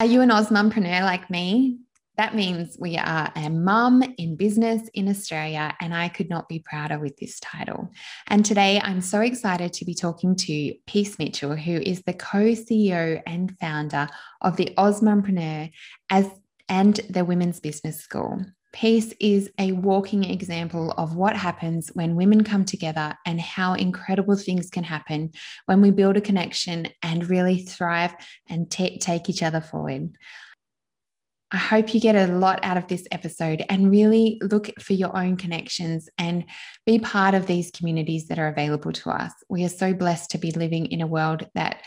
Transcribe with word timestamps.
Are 0.00 0.06
you 0.06 0.20
an 0.20 0.30
AusMumpreneur 0.30 1.02
like 1.02 1.28
me? 1.28 1.80
That 2.16 2.32
means 2.32 2.76
we 2.78 2.96
are 2.96 3.32
a 3.34 3.50
mum 3.50 4.04
in 4.16 4.36
business 4.36 4.88
in 4.94 5.08
Australia, 5.08 5.74
and 5.80 5.92
I 5.92 6.08
could 6.08 6.30
not 6.30 6.48
be 6.48 6.60
prouder 6.60 7.00
with 7.00 7.16
this 7.16 7.40
title. 7.40 7.90
And 8.28 8.44
today 8.44 8.80
I'm 8.80 9.00
so 9.00 9.20
excited 9.22 9.72
to 9.72 9.84
be 9.84 9.94
talking 9.94 10.36
to 10.36 10.74
Peace 10.86 11.18
Mitchell, 11.18 11.56
who 11.56 11.72
is 11.72 12.02
the 12.02 12.12
co 12.12 12.38
CEO 12.38 13.20
and 13.26 13.58
founder 13.58 14.08
of 14.40 14.56
the 14.56 14.72
AusMumpreneur 14.78 15.72
as, 16.10 16.30
and 16.68 17.00
the 17.10 17.24
Women's 17.24 17.58
Business 17.58 17.98
School. 17.98 18.44
Peace 18.78 19.12
is 19.18 19.50
a 19.58 19.72
walking 19.72 20.22
example 20.22 20.92
of 20.92 21.16
what 21.16 21.34
happens 21.34 21.88
when 21.94 22.14
women 22.14 22.44
come 22.44 22.64
together 22.64 23.12
and 23.26 23.40
how 23.40 23.74
incredible 23.74 24.36
things 24.36 24.70
can 24.70 24.84
happen 24.84 25.32
when 25.66 25.80
we 25.80 25.90
build 25.90 26.16
a 26.16 26.20
connection 26.20 26.86
and 27.02 27.28
really 27.28 27.58
thrive 27.58 28.14
and 28.48 28.70
t- 28.70 29.00
take 29.00 29.28
each 29.28 29.42
other 29.42 29.60
forward. 29.60 30.16
I 31.50 31.56
hope 31.56 31.92
you 31.92 31.98
get 31.98 32.14
a 32.14 32.32
lot 32.32 32.60
out 32.62 32.76
of 32.76 32.86
this 32.86 33.04
episode 33.10 33.64
and 33.68 33.90
really 33.90 34.40
look 34.42 34.70
for 34.80 34.92
your 34.92 35.16
own 35.16 35.36
connections 35.36 36.08
and 36.16 36.44
be 36.86 37.00
part 37.00 37.34
of 37.34 37.48
these 37.48 37.72
communities 37.72 38.28
that 38.28 38.38
are 38.38 38.46
available 38.46 38.92
to 38.92 39.10
us. 39.10 39.32
We 39.48 39.64
are 39.64 39.68
so 39.68 39.92
blessed 39.92 40.30
to 40.30 40.38
be 40.38 40.52
living 40.52 40.86
in 40.86 41.00
a 41.00 41.06
world 41.08 41.48
that 41.56 41.82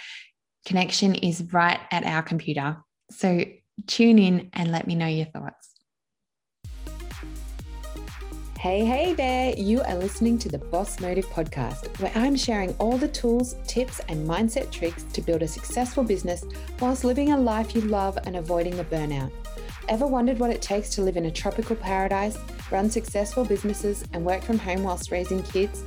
connection 0.66 1.16
is 1.16 1.54
right 1.54 1.80
at 1.90 2.04
our 2.04 2.22
computer. 2.22 2.80
So 3.12 3.46
tune 3.88 4.20
in 4.20 4.50
and 4.52 4.74
let 4.74 4.88
me 4.88 4.96
know 4.96 5.08
your 5.08 5.28
thoughts. 5.28 5.71
Hey, 8.62 8.86
hey 8.86 9.16
there! 9.16 9.56
You 9.58 9.82
are 9.82 9.96
listening 9.96 10.38
to 10.38 10.48
the 10.48 10.60
Boss 10.60 11.00
Motive 11.00 11.26
podcast, 11.30 12.00
where 12.00 12.12
I'm 12.14 12.36
sharing 12.36 12.76
all 12.76 12.96
the 12.96 13.08
tools, 13.08 13.56
tips, 13.66 14.00
and 14.08 14.30
mindset 14.30 14.70
tricks 14.70 15.02
to 15.14 15.22
build 15.24 15.42
a 15.42 15.48
successful 15.48 16.04
business 16.04 16.46
whilst 16.80 17.04
living 17.04 17.32
a 17.32 17.38
life 17.40 17.74
you 17.74 17.82
love 17.82 18.20
and 18.24 18.36
avoiding 18.36 18.78
the 18.78 18.84
burnout. 18.84 19.32
Ever 19.90 20.06
wondered 20.06 20.38
what 20.38 20.52
it 20.52 20.62
takes 20.62 20.92
to 20.92 21.02
live 21.02 21.18
in 21.18 21.26
a 21.26 21.32
tropical 21.32 21.76
paradise, 21.76 22.38
run 22.70 22.88
successful 22.88 23.44
businesses, 23.46 24.06
and 24.14 24.24
work 24.24 24.44
from 24.44 24.60
home 24.60 24.84
whilst 24.84 25.10
raising 25.10 25.42
kids? 25.42 25.84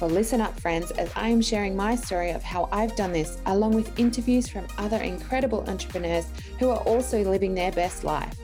Well, 0.00 0.08
listen 0.08 0.40
up, 0.40 0.58
friends, 0.58 0.92
as 0.92 1.12
I 1.14 1.28
am 1.28 1.42
sharing 1.42 1.76
my 1.76 1.94
story 1.94 2.30
of 2.30 2.42
how 2.42 2.70
I've 2.72 2.96
done 2.96 3.12
this, 3.12 3.36
along 3.44 3.74
with 3.74 3.98
interviews 3.98 4.48
from 4.48 4.66
other 4.78 5.02
incredible 5.02 5.62
entrepreneurs 5.68 6.24
who 6.58 6.70
are 6.70 6.80
also 6.84 7.22
living 7.22 7.54
their 7.54 7.72
best 7.72 8.02
life. 8.02 8.34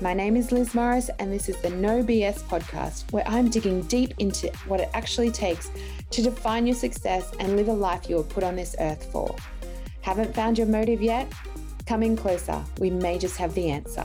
My 0.00 0.12
name 0.12 0.36
is 0.36 0.50
Liz 0.50 0.74
Morris, 0.74 1.08
and 1.20 1.32
this 1.32 1.48
is 1.48 1.56
the 1.58 1.70
No 1.70 2.02
BS 2.02 2.42
podcast, 2.42 3.10
where 3.12 3.22
I'm 3.28 3.48
digging 3.48 3.82
deep 3.82 4.12
into 4.18 4.48
what 4.66 4.80
it 4.80 4.88
actually 4.92 5.30
takes 5.30 5.70
to 6.10 6.20
define 6.20 6.66
your 6.66 6.74
success 6.74 7.30
and 7.38 7.54
live 7.54 7.68
a 7.68 7.72
life 7.72 8.10
you 8.10 8.16
were 8.16 8.24
put 8.24 8.42
on 8.42 8.56
this 8.56 8.74
earth 8.80 9.04
for. 9.12 9.34
Haven't 10.00 10.34
found 10.34 10.58
your 10.58 10.66
motive 10.66 11.00
yet? 11.00 11.32
Come 11.86 12.02
in 12.02 12.16
closer. 12.16 12.60
We 12.80 12.90
may 12.90 13.18
just 13.18 13.36
have 13.36 13.54
the 13.54 13.70
answer. 13.70 14.04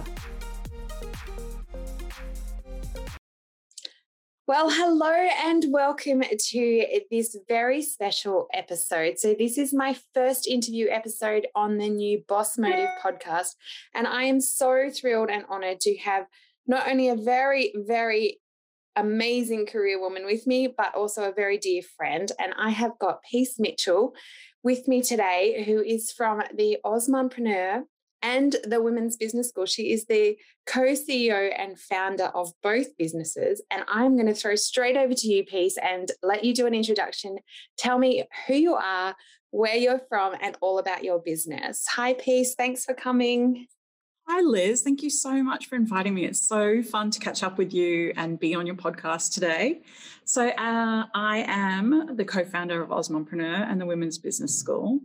Well, 4.50 4.72
hello 4.72 5.14
and 5.46 5.66
welcome 5.70 6.24
to 6.24 6.86
this 7.12 7.38
very 7.48 7.84
special 7.84 8.48
episode. 8.52 9.20
So, 9.20 9.36
this 9.38 9.60
is 9.60 9.76
my 9.76 9.96
first 10.16 10.48
interview 10.48 10.88
episode 10.90 11.46
on 11.54 11.78
the 11.78 11.88
new 11.88 12.24
Boss 12.28 12.58
Motive 12.58 12.90
podcast. 13.00 13.54
And 13.94 14.08
I 14.08 14.24
am 14.24 14.42
so 14.42 14.90
thrilled 14.90 15.30
and 15.30 15.46
honored 15.50 15.82
to 15.82 15.96
have 15.98 16.26
not 16.66 16.90
only 16.90 17.10
a 17.10 17.16
very, 17.16 17.76
very 17.76 18.40
amazing 18.96 19.68
career 19.68 20.02
woman 20.02 20.26
with 20.26 20.48
me, 20.48 20.66
but 20.76 20.96
also 20.96 21.30
a 21.30 21.32
very 21.32 21.60
dear 21.60 21.84
friend. 21.84 22.32
And 22.40 22.56
I 22.58 22.72
have 22.72 22.98
got 22.98 23.22
Peace 23.22 23.60
Mitchell 23.60 24.16
with 24.64 24.88
me 24.88 25.04
today, 25.04 25.64
who 25.64 25.80
is 25.84 26.12
from 26.12 26.42
the 26.56 26.80
AusMumpreneur 26.84 27.84
and 28.22 28.56
the 28.64 28.82
Women's 28.82 29.18
Business 29.18 29.50
School. 29.50 29.66
She 29.66 29.92
is 29.92 30.06
the 30.06 30.38
co 30.66 30.82
CEO 30.82 31.52
and 31.58 31.80
founder 31.80 32.26
of 32.26 32.52
both 32.62 32.96
businesses. 32.98 33.62
And 33.72 33.84
I'm 33.88 34.16
going 34.16 34.28
to 34.28 34.34
throw 34.34 34.56
straight 34.56 34.98
over 34.98 35.14
to 35.14 35.28
you, 35.28 35.44
Peace, 35.44 35.78
and 35.78 36.12
let 36.24 36.44
you 36.44 36.54
do 36.54 36.68
an 36.68 36.74
introduction. 36.74 37.38
Tell 37.78 37.98
me 37.98 38.26
who 38.48 38.56
you 38.56 38.76
are, 38.76 39.16
where 39.52 39.76
you're 39.76 40.02
from, 40.10 40.36
and 40.42 40.58
all 40.62 40.80
about 40.80 41.04
your 41.04 41.20
business. 41.20 41.86
Hi, 41.96 42.14
Peace. 42.14 42.56
Thanks 42.56 42.86
for 42.86 42.94
coming. 42.94 43.68
Hi, 44.28 44.42
Liz. 44.42 44.84
Thank 44.84 45.02
you 45.02 45.10
so 45.10 45.42
much 45.42 45.66
for 45.66 45.76
inviting 45.76 46.14
me. 46.14 46.26
It's 46.26 46.48
so 46.48 46.84
fun 46.84 47.10
to 47.10 47.20
catch 47.20 47.42
up 47.42 47.58
with 47.58 47.74
you 47.74 48.14
and 48.16 48.40
be 48.40 48.54
on 48.54 48.68
your 48.68 48.76
podcast 48.76 49.34
today. 49.34 49.82
So, 50.24 50.50
uh, 50.50 51.06
I 51.16 51.46
am 51.48 52.16
the 52.16 52.24
co 52.24 52.46
founder 52.46 52.80
of 52.84 52.90
AusMumpreneur 52.90 53.72
and 53.72 53.82
the 53.82 53.88
Women's 53.88 54.20
Business 54.20 54.56
School. 54.56 55.00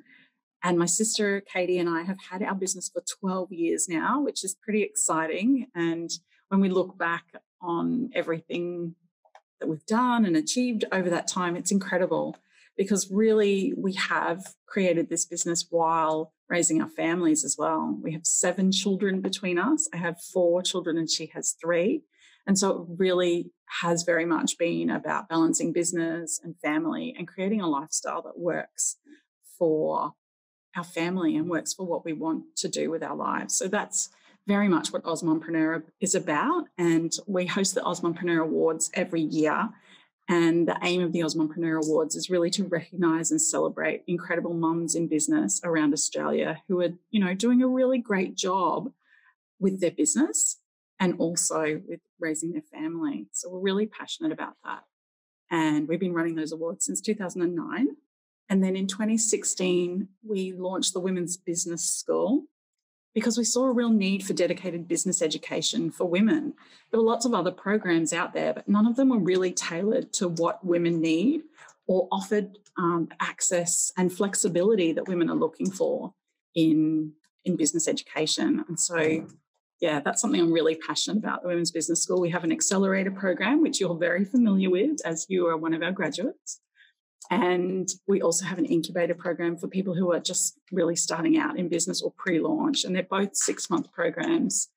And 0.65 0.79
my 0.79 0.87
sister 0.87 1.43
Katie 1.43 1.79
and 1.79 1.91
I 1.91 2.03
have 2.03 2.17
had 2.31 2.43
our 2.43 2.55
business 2.55 2.89
for 2.89 3.03
12 3.21 3.53
years 3.53 3.87
now, 3.87 4.23
which 4.23 4.43
is 4.43 4.57
pretty 4.63 4.83
exciting. 4.83 5.67
And 5.75 6.11
when 6.49 6.61
we 6.61 6.71
look 6.71 6.97
back 6.97 7.25
on 7.61 8.11
everything 8.15 8.95
that 9.61 9.69
we've 9.69 9.85
done 9.85 10.25
and 10.25 10.37
achieved 10.37 10.87
over 10.91 11.11
that 11.11 11.29
time, 11.29 11.55
it's 11.55 11.71
incredible 11.71 12.39
because 12.79 13.11
really 13.11 13.75
we 13.77 13.93
have 13.93 14.55
created 14.67 15.11
this 15.11 15.27
business 15.27 15.67
while 15.69 16.33
raising 16.49 16.81
our 16.81 16.89
families 16.89 17.45
as 17.45 17.57
well. 17.59 17.99
We 18.03 18.15
have 18.15 18.27
seven 18.27 18.73
children 18.73 19.21
between 19.21 19.59
us. 19.59 19.87
I 19.93 19.99
have 19.99 20.17
four 20.33 20.63
children 20.63 20.97
and 20.97 21.11
she 21.11 21.27
has 21.35 21.57
three. 21.61 22.05
And 22.47 22.59
so 22.59 22.71
it 22.71 22.99
really 22.99 23.53
has 23.83 24.03
very 24.03 24.25
much 24.25 24.57
been 24.59 24.89
about 24.89 25.29
balancing 25.29 25.75
business 25.75 26.41
and 26.43 26.59
family 26.61 27.15
and 27.19 27.29
creating 27.29 27.61
a 27.61 27.69
lifestyle 27.69 28.23
that 28.23 28.39
works 28.39 28.97
for 29.59 30.15
our 30.77 30.85
family 30.85 31.37
and 31.37 31.49
works 31.49 31.73
for 31.73 31.87
what 31.87 32.05
we 32.05 32.13
want 32.13 32.57
to 32.57 32.69
do 32.69 32.91
with 32.91 33.03
our 33.03 33.17
lives. 33.17 33.57
So 33.57 33.69
that's 33.69 34.11
very 34.47 34.69
much 34.69 34.93
what 34.93 35.05
AusMumpreneur 35.05 35.83
is 36.01 36.15
about. 36.15 36.67
And 36.77 37.13
we 37.27 37.47
host 37.47 37.75
the 37.75 37.81
AusMumpreneur 37.81 38.43
Awards 38.43 38.91
every 38.95 39.23
year. 39.23 39.71
And 40.29 40.67
the 40.67 40.79
aim 40.83 41.03
of 41.03 41.13
the 41.13 41.21
AusMumpreneur 41.21 41.85
Awards 41.85 42.17
is 42.17 42.31
really 42.31 42.51
to 42.51 42.65
recognize 42.65 43.31
and 43.31 43.41
celebrate 43.41 44.05
incredible 44.07 44.55
mums 44.55 44.95
in 44.95 45.07
business 45.07 45.61
around 45.65 45.93
Australia 45.93 46.63
who 46.69 46.81
are, 46.81 46.91
you 47.11 47.21
know, 47.21 47.35
doing 47.35 47.63
a 47.63 47.69
really 47.69 47.99
great 47.99 48.35
job 48.35 48.91
with 49.61 49.81
their 49.81 49.91
business 49.91 50.59
and 50.99 51.15
also 51.19 51.83
with 51.87 52.01
raising 52.19 52.53
their 52.53 52.63
family. 52.63 53.27
So 53.33 53.51
we're 53.51 53.61
really 53.61 53.87
passionate 53.87 54.33
about 54.33 54.55
that. 54.65 54.85
And 55.51 55.89
we've 55.89 56.01
been 56.01 56.15
running 56.15 56.37
those 56.37 56.53
awards 56.53 56.87
since 56.87 57.01
2009. 57.01 57.97
And 58.49 58.63
then 58.63 58.77
in 58.77 58.87
2016, 58.87 60.09
we 60.23 60.53
launched 60.53 60.93
the 60.93 61.01
Women's 61.01 61.37
Business 61.37 61.85
School 61.85 62.45
because 63.15 63.39
we 63.39 63.45
saw 63.45 63.65
a 63.65 63.73
real 63.73 63.91
need 63.91 64.25
for 64.25 64.33
dedicated 64.33 64.89
business 64.89 65.23
education 65.23 65.91
for 65.91 66.05
women. 66.05 66.53
There 66.91 67.01
were 67.01 67.07
lots 67.07 67.25
of 67.25 67.33
other 67.33 67.53
programs 67.53 68.13
out 68.13 68.35
there, 68.35 68.53
but 68.53 68.69
none 68.69 68.87
of 68.87 68.97
them 68.97 69.09
were 69.09 69.19
really 69.19 69.53
tailored 69.53 70.13
to 70.15 70.29
what 70.29 70.65
women 70.65 71.01
need 71.01 71.43
or 71.87 72.09
offered 72.11 72.59
um, 72.77 73.09
access 73.21 73.93
and 73.97 74.13
flexibility 74.13 74.93
that 74.93 75.07
women 75.07 75.31
are 75.31 75.37
looking 75.37 75.71
for 75.71 76.13
in, 76.55 77.13
in 77.45 77.57
business 77.57 77.87
education. 77.87 78.65
And 78.67 78.81
so, 78.81 79.27
yeah, 79.81 80.01
that's 80.01 80.21
something 80.21 80.41
I'm 80.41 80.53
really 80.53 80.75
passionate 80.75 81.19
about. 81.19 81.43
The 81.43 81.49
Women's 81.49 81.71
Business 81.71 82.03
School, 82.03 82.21
we 82.21 82.31
have 82.31 82.43
an 82.43 82.53
accelerator 82.53 83.13
program, 83.13 83.63
which 83.63 83.81
you're 83.81 83.97
very 83.97 84.25
familiar 84.25 84.71
with 84.71 85.05
as 85.05 85.27
you 85.29 85.47
are 85.47 85.57
one 85.57 85.75
of 85.75 85.83
our 85.83 85.93
graduates. 85.93 86.61
And 87.31 87.89
we 88.07 88.21
also 88.21 88.45
have 88.45 88.59
an 88.59 88.67
incubator 88.67 89.15
program 89.15 89.57
for 89.57 89.69
people 89.69 89.95
who 89.95 90.13
are 90.13 90.21
just 90.21 90.59
really 90.71 90.97
starting 90.97 91.39
out 91.39 91.59
in 91.59 91.69
business 91.69 92.03
or 92.03 92.13
pre 92.17 92.39
launch. 92.41 92.85
And 92.85 92.95
they're 92.95 93.03
both 93.03 93.37
six 93.37 93.71
month 93.71 93.91
programs. 93.93 94.69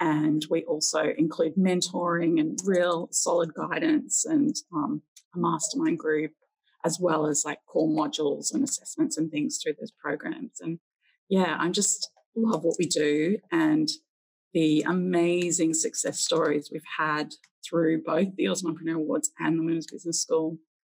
And 0.00 0.46
we 0.48 0.62
also 0.64 1.12
include 1.18 1.56
mentoring 1.56 2.38
and 2.38 2.58
real 2.64 3.08
solid 3.10 3.52
guidance 3.54 4.24
and 4.24 4.54
um, 4.72 5.02
a 5.34 5.38
mastermind 5.38 5.98
group, 5.98 6.30
as 6.84 6.98
well 7.00 7.26
as 7.26 7.44
like 7.44 7.58
core 7.66 7.88
modules 7.88 8.54
and 8.54 8.62
assessments 8.62 9.18
and 9.18 9.30
things 9.30 9.58
through 9.60 9.74
those 9.80 9.90
programs. 9.90 10.60
And 10.60 10.78
yeah, 11.28 11.56
I 11.58 11.68
just 11.70 12.10
love 12.36 12.62
what 12.62 12.76
we 12.78 12.86
do 12.86 13.38
and 13.50 13.88
the 14.54 14.82
amazing 14.82 15.74
success 15.74 16.20
stories 16.20 16.70
we've 16.72 16.82
had 16.98 17.34
through 17.68 18.02
both 18.02 18.36
the 18.36 18.44
AusMumpreneur 18.44 18.94
Awards 18.94 19.30
and 19.40 19.58
the 19.58 19.62
Women's 19.62 19.90
Business 19.90 20.22
School 20.22 20.58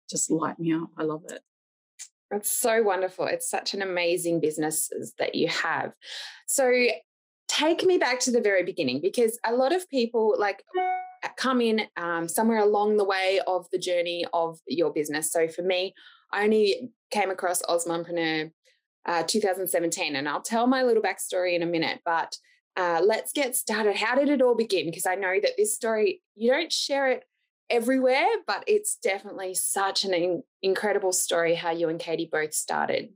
just 0.09 0.31
light 0.31 0.59
me 0.59 0.73
up. 0.73 0.89
I 0.97 1.03
love 1.03 1.23
it. 1.29 1.41
That's 2.31 2.51
so 2.51 2.83
wonderful. 2.83 3.25
It's 3.25 3.49
such 3.49 3.73
an 3.73 3.81
amazing 3.81 4.39
business 4.39 4.91
that 5.17 5.35
you 5.35 5.47
have. 5.47 5.93
So 6.47 6.71
take 7.47 7.83
me 7.83 7.97
back 7.97 8.19
to 8.21 8.31
the 8.31 8.41
very 8.41 8.63
beginning 8.63 9.01
because 9.01 9.39
a 9.45 9.53
lot 9.53 9.73
of 9.73 9.89
people 9.89 10.35
like 10.37 10.63
come 11.37 11.61
in 11.61 11.81
um, 11.97 12.27
somewhere 12.27 12.59
along 12.59 12.97
the 12.97 13.03
way 13.03 13.39
of 13.47 13.67
the 13.71 13.79
journey 13.79 14.25
of 14.33 14.59
your 14.67 14.93
business. 14.93 15.31
So 15.31 15.47
for 15.47 15.63
me, 15.63 15.93
I 16.31 16.43
only 16.43 16.91
came 17.11 17.31
across 17.31 17.61
AusMumpreneur 17.63 18.51
uh, 19.05 19.23
2017, 19.23 20.15
and 20.15 20.29
I'll 20.29 20.41
tell 20.41 20.67
my 20.67 20.83
little 20.83 21.01
backstory 21.01 21.55
in 21.55 21.63
a 21.63 21.65
minute. 21.65 22.01
But 22.05 22.37
uh, 22.77 23.01
let's 23.03 23.31
get 23.33 23.55
started. 23.55 23.95
How 23.95 24.15
did 24.15 24.29
it 24.29 24.41
all 24.41 24.55
begin? 24.55 24.85
Because 24.85 25.07
I 25.07 25.15
know 25.15 25.39
that 25.41 25.53
this 25.57 25.75
story 25.75 26.21
you 26.35 26.51
don't 26.51 26.71
share 26.71 27.09
it 27.09 27.23
everywhere, 27.69 28.27
but 28.47 28.63
it's 28.67 28.95
definitely 28.95 29.53
such 29.55 30.03
an 30.03 30.13
in- 30.13 30.43
incredible 30.61 31.11
story 31.11 31.55
how 31.55 31.71
you 31.71 31.89
and 31.89 31.99
Katie 31.99 32.29
both 32.31 32.53
started. 32.53 33.09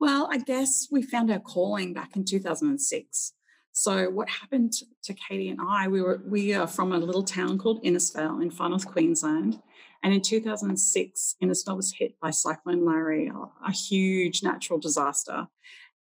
Well, 0.00 0.28
I 0.30 0.38
guess 0.38 0.88
we 0.90 1.02
found 1.02 1.30
our 1.30 1.40
calling 1.40 1.94
back 1.94 2.16
in 2.16 2.24
2006. 2.24 3.32
So 3.72 4.08
what 4.10 4.28
happened 4.28 4.72
to 5.02 5.14
Katie 5.14 5.48
and 5.48 5.60
I? 5.60 5.88
We 5.88 6.00
were 6.00 6.22
we 6.24 6.54
are 6.54 6.66
from 6.66 6.92
a 6.92 6.98
little 6.98 7.24
town 7.24 7.58
called 7.58 7.82
Innisfail 7.82 8.40
in 8.40 8.50
far 8.50 8.68
north 8.68 8.86
Queensland, 8.86 9.60
and 10.04 10.14
in 10.14 10.20
2006, 10.20 11.36
Innisfail 11.42 11.76
was 11.76 11.92
hit 11.92 12.14
by 12.20 12.30
Cyclone 12.30 12.84
Larry, 12.84 13.32
a 13.66 13.72
huge 13.72 14.42
natural 14.44 14.78
disaster, 14.78 15.48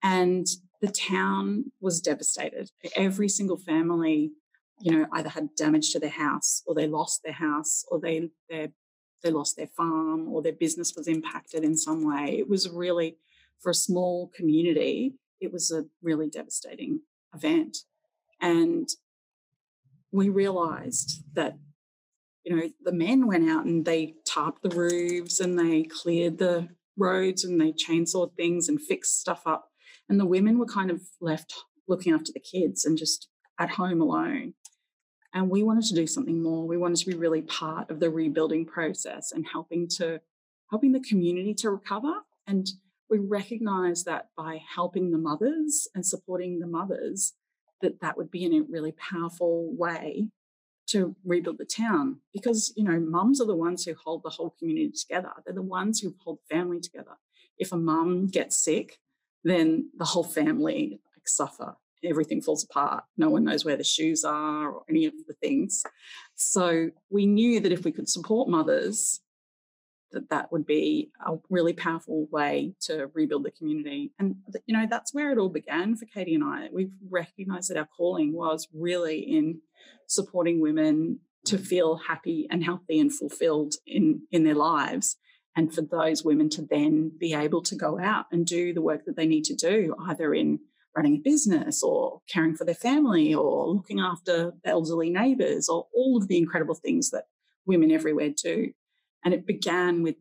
and 0.03 0.47
the 0.81 0.89
town 0.89 1.71
was 1.79 2.01
devastated. 2.01 2.71
Every 2.95 3.29
single 3.29 3.57
family, 3.57 4.31
you 4.81 4.91
know, 4.91 5.07
either 5.13 5.29
had 5.29 5.55
damage 5.55 5.91
to 5.91 5.99
their 5.99 6.09
house, 6.09 6.63
or 6.65 6.75
they 6.75 6.87
lost 6.87 7.23
their 7.23 7.33
house, 7.33 7.85
or 7.89 7.99
they 7.99 8.29
they 8.49 8.69
they 9.23 9.29
lost 9.29 9.55
their 9.55 9.67
farm, 9.67 10.27
or 10.29 10.41
their 10.41 10.53
business 10.53 10.95
was 10.95 11.07
impacted 11.07 11.63
in 11.63 11.77
some 11.77 12.03
way. 12.05 12.37
It 12.39 12.49
was 12.49 12.69
really 12.69 13.17
for 13.61 13.69
a 13.69 13.75
small 13.75 14.31
community, 14.35 15.13
it 15.39 15.51
was 15.51 15.71
a 15.71 15.85
really 16.01 16.27
devastating 16.27 17.01
event. 17.33 17.77
And 18.41 18.89
we 20.11 20.29
realized 20.29 21.23
that, 21.33 21.57
you 22.43 22.55
know, 22.55 22.69
the 22.83 22.91
men 22.91 23.27
went 23.27 23.49
out 23.49 23.65
and 23.65 23.85
they 23.85 24.15
tarped 24.27 24.61
the 24.63 24.75
roofs 24.75 25.39
and 25.39 25.57
they 25.57 25.83
cleared 25.83 26.39
the 26.39 26.69
roads 26.97 27.43
and 27.43 27.61
they 27.61 27.71
chainsawed 27.71 28.35
things 28.35 28.67
and 28.67 28.81
fixed 28.81 29.19
stuff 29.19 29.43
up. 29.45 29.69
And 30.09 30.19
the 30.19 30.25
women 30.25 30.57
were 30.57 30.65
kind 30.65 30.91
of 30.91 31.01
left 31.21 31.53
looking 31.87 32.13
after 32.13 32.31
the 32.33 32.39
kids 32.39 32.83
and 32.83 32.97
just 32.97 33.29
at 33.59 33.69
home 33.69 34.01
alone. 34.01 34.53
And 35.33 35.49
we 35.49 35.63
wanted 35.63 35.85
to 35.85 35.95
do 35.95 36.07
something 36.07 36.41
more. 36.41 36.67
We 36.67 36.77
wanted 36.77 36.97
to 36.97 37.05
be 37.05 37.15
really 37.15 37.41
part 37.41 37.89
of 37.89 37.99
the 37.99 38.09
rebuilding 38.09 38.65
process 38.65 39.31
and 39.31 39.45
helping 39.45 39.87
to 39.97 40.19
helping 40.69 40.91
the 40.91 41.01
community 41.01 41.53
to 41.53 41.69
recover. 41.69 42.13
And 42.47 42.69
we 43.09 43.17
recognize 43.19 44.03
that 44.05 44.29
by 44.37 44.61
helping 44.73 45.11
the 45.11 45.17
mothers 45.17 45.87
and 45.95 46.05
supporting 46.05 46.59
the 46.59 46.67
mothers, 46.67 47.33
that 47.81 47.99
that 48.01 48.17
would 48.17 48.31
be 48.31 48.43
in 48.43 48.53
a 48.53 48.61
really 48.69 48.93
powerful 48.93 49.73
way 49.75 50.29
to 50.87 51.15
rebuild 51.25 51.57
the 51.57 51.65
town. 51.65 52.17
Because 52.33 52.73
you 52.75 52.83
know 52.83 52.99
mums 52.99 53.41
are 53.41 53.47
the 53.47 53.55
ones 53.55 53.85
who 53.85 53.93
hold 53.93 54.23
the 54.23 54.29
whole 54.29 54.55
community 54.59 54.91
together. 54.91 55.31
They're 55.45 55.55
the 55.55 55.61
ones 55.61 55.99
who 55.99 56.15
hold 56.23 56.39
family 56.49 56.79
together. 56.79 57.17
If 57.57 57.71
a 57.71 57.77
mum 57.77 58.27
gets 58.27 58.57
sick 58.57 58.97
then 59.43 59.89
the 59.97 60.05
whole 60.05 60.23
family 60.23 60.99
like 61.15 61.27
suffer 61.27 61.75
everything 62.03 62.41
falls 62.41 62.63
apart 62.63 63.03
no 63.17 63.29
one 63.29 63.43
knows 63.43 63.65
where 63.65 63.77
the 63.77 63.83
shoes 63.83 64.23
are 64.23 64.71
or 64.71 64.83
any 64.89 65.05
of 65.05 65.13
the 65.27 65.33
things 65.35 65.83
so 66.35 66.89
we 67.09 67.25
knew 67.25 67.59
that 67.59 67.71
if 67.71 67.83
we 67.83 67.91
could 67.91 68.09
support 68.09 68.49
mothers 68.49 69.21
that 70.11 70.29
that 70.29 70.51
would 70.51 70.65
be 70.65 71.11
a 71.25 71.35
really 71.49 71.73
powerful 71.73 72.27
way 72.31 72.73
to 72.81 73.09
rebuild 73.13 73.45
the 73.45 73.51
community. 73.51 74.11
And, 74.19 74.35
you 74.65 74.75
know, 74.75 74.85
that's 74.89 75.13
where 75.13 75.31
it 75.31 75.37
all 75.37 75.49
began 75.49 75.95
for 75.95 76.05
Katie 76.05 76.35
and 76.35 76.43
I. 76.43 76.69
We've 76.71 76.91
recognized 77.09 77.69
that 77.69 77.77
our 77.77 77.87
calling 77.97 78.33
was 78.33 78.67
really 78.73 79.19
in 79.19 79.61
supporting 80.07 80.61
women 80.61 81.19
to 81.45 81.57
feel 81.57 81.95
happy 81.95 82.47
and 82.51 82.63
healthy 82.63 82.99
and 82.99 83.13
fulfilled 83.13 83.73
in, 83.85 84.21
in 84.31 84.43
their 84.43 84.55
lives. 84.55 85.17
And 85.55 85.73
for 85.73 85.81
those 85.81 86.23
women 86.23 86.49
to 86.51 86.61
then 86.61 87.11
be 87.17 87.33
able 87.33 87.61
to 87.63 87.75
go 87.75 87.99
out 87.99 88.25
and 88.31 88.45
do 88.45 88.73
the 88.73 88.81
work 88.81 89.05
that 89.05 89.15
they 89.17 89.27
need 89.27 89.43
to 89.45 89.55
do, 89.55 89.95
either 90.07 90.33
in 90.33 90.59
running 90.95 91.15
a 91.15 91.19
business 91.19 91.83
or 91.83 92.21
caring 92.29 92.55
for 92.55 92.65
their 92.65 92.75
family 92.75 93.33
or 93.33 93.67
looking 93.67 93.99
after 93.99 94.53
elderly 94.65 95.09
neighbours 95.09 95.69
or 95.69 95.87
all 95.93 96.17
of 96.17 96.27
the 96.27 96.37
incredible 96.37 96.75
things 96.75 97.11
that 97.11 97.25
women 97.65 97.91
everywhere 97.91 98.29
do. 98.29 98.71
And 99.23 99.33
it 99.33 99.45
began 99.45 100.03
with 100.03 100.15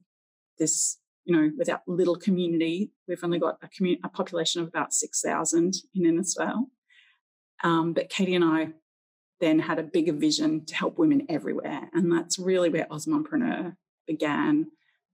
this, 0.58 0.98
you 1.24 1.34
know, 1.34 1.50
with 1.56 1.68
our 1.68 1.82
little 1.86 2.16
community. 2.16 2.92
We've 3.08 3.22
only 3.24 3.38
got 3.38 3.58
a, 3.62 3.68
community, 3.68 4.02
a 4.04 4.08
population 4.08 4.62
of 4.62 4.68
about 4.68 4.92
6,000 4.92 5.74
in 5.94 6.02
Innisfail. 6.02 6.66
Um, 7.62 7.92
but 7.92 8.08
Katie 8.08 8.34
and 8.34 8.44
I 8.44 8.68
then 9.40 9.58
had 9.58 9.78
a 9.78 9.82
bigger 9.82 10.12
vision 10.12 10.64
to 10.66 10.74
help 10.74 10.98
women 10.98 11.26
everywhere. 11.28 11.88
And 11.92 12.12
that's 12.12 12.38
really 12.38 12.68
where 12.68 12.86
AusMumpreneur 12.90 13.74
began 14.06 14.66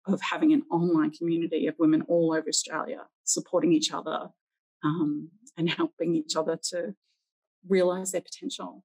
of 0.06 0.20
having 0.20 0.52
an 0.52 0.62
online 0.70 1.10
community 1.10 1.66
of 1.66 1.74
women 1.78 2.02
all 2.08 2.32
over 2.32 2.48
Australia 2.48 3.02
supporting 3.24 3.72
each 3.72 3.92
other 3.92 4.30
um, 4.84 5.30
and 5.56 5.68
helping 5.68 6.14
each 6.14 6.36
other 6.36 6.58
to 6.70 6.94
realize 7.68 8.12
their 8.12 8.20
potential. 8.20 8.84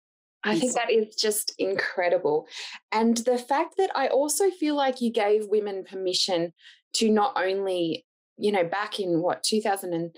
I 0.43 0.59
think 0.59 0.73
that 0.73 0.91
is 0.91 1.15
just 1.15 1.55
incredible. 1.57 2.47
And 2.91 3.17
the 3.17 3.37
fact 3.37 3.77
that 3.77 3.89
I 3.95 4.07
also 4.07 4.51
feel 4.51 4.75
like 4.75 5.01
you 5.01 5.11
gave 5.11 5.47
women 5.47 5.83
permission 5.83 6.53
to 6.95 7.09
not 7.09 7.33
only, 7.35 8.05
you 8.37 8.51
know, 8.51 8.63
back 8.63 8.99
in 8.99 9.21
what, 9.21 9.43
2000 9.43 10.11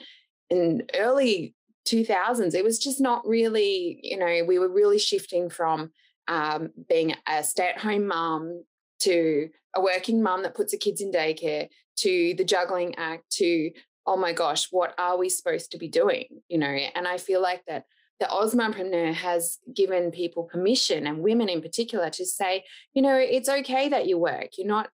and 0.50 0.92
early 0.96 1.56
2000s, 1.88 2.54
it 2.54 2.64
was 2.64 2.78
just 2.78 3.00
not 3.00 3.26
really, 3.26 4.00
you 4.04 4.18
know, 4.18 4.44
we 4.46 4.60
were 4.60 4.72
really 4.72 5.00
shifting 5.00 5.50
from 5.50 5.92
um, 6.28 6.72
being 6.90 7.16
a 7.28 7.44
stay 7.44 7.70
at 7.70 7.80
home 7.80 8.08
mom 8.08 8.64
to 9.00 9.50
a 9.76 9.82
working 9.82 10.22
mom 10.22 10.44
that 10.44 10.56
puts 10.56 10.74
her 10.74 10.78
kids 10.78 11.00
in 11.02 11.12
daycare 11.12 11.70
to 11.98 12.34
the 12.38 12.44
juggling 12.44 12.96
act 12.96 13.30
to, 13.32 13.72
oh 14.08 14.18
my 14.18 14.32
gosh, 14.34 14.70
what 14.72 14.96
are 14.98 15.18
we 15.18 15.30
supposed 15.30 15.72
to 15.72 15.78
be 15.78 15.90
doing? 15.90 16.26
You 16.48 16.58
know, 16.58 16.68
and 16.68 17.08
I 17.08 17.18
feel 17.18 17.42
like 17.42 17.64
that 17.68 17.84
the 18.20 18.26
AusMumpreneur 18.26 19.14
has 19.14 19.60
given 19.76 20.10
people 20.12 20.44
permission 20.44 21.06
and 21.06 21.20
women 21.20 21.50
in 21.50 21.62
particular 21.62 22.10
to 22.12 22.26
say, 22.26 22.64
you 22.94 23.02
know, 23.02 23.16
it's 23.16 23.50
okay 23.50 23.90
that 23.90 24.08
you 24.08 24.18
work. 24.18 24.58
You're 24.58 24.68
not, 24.68 24.90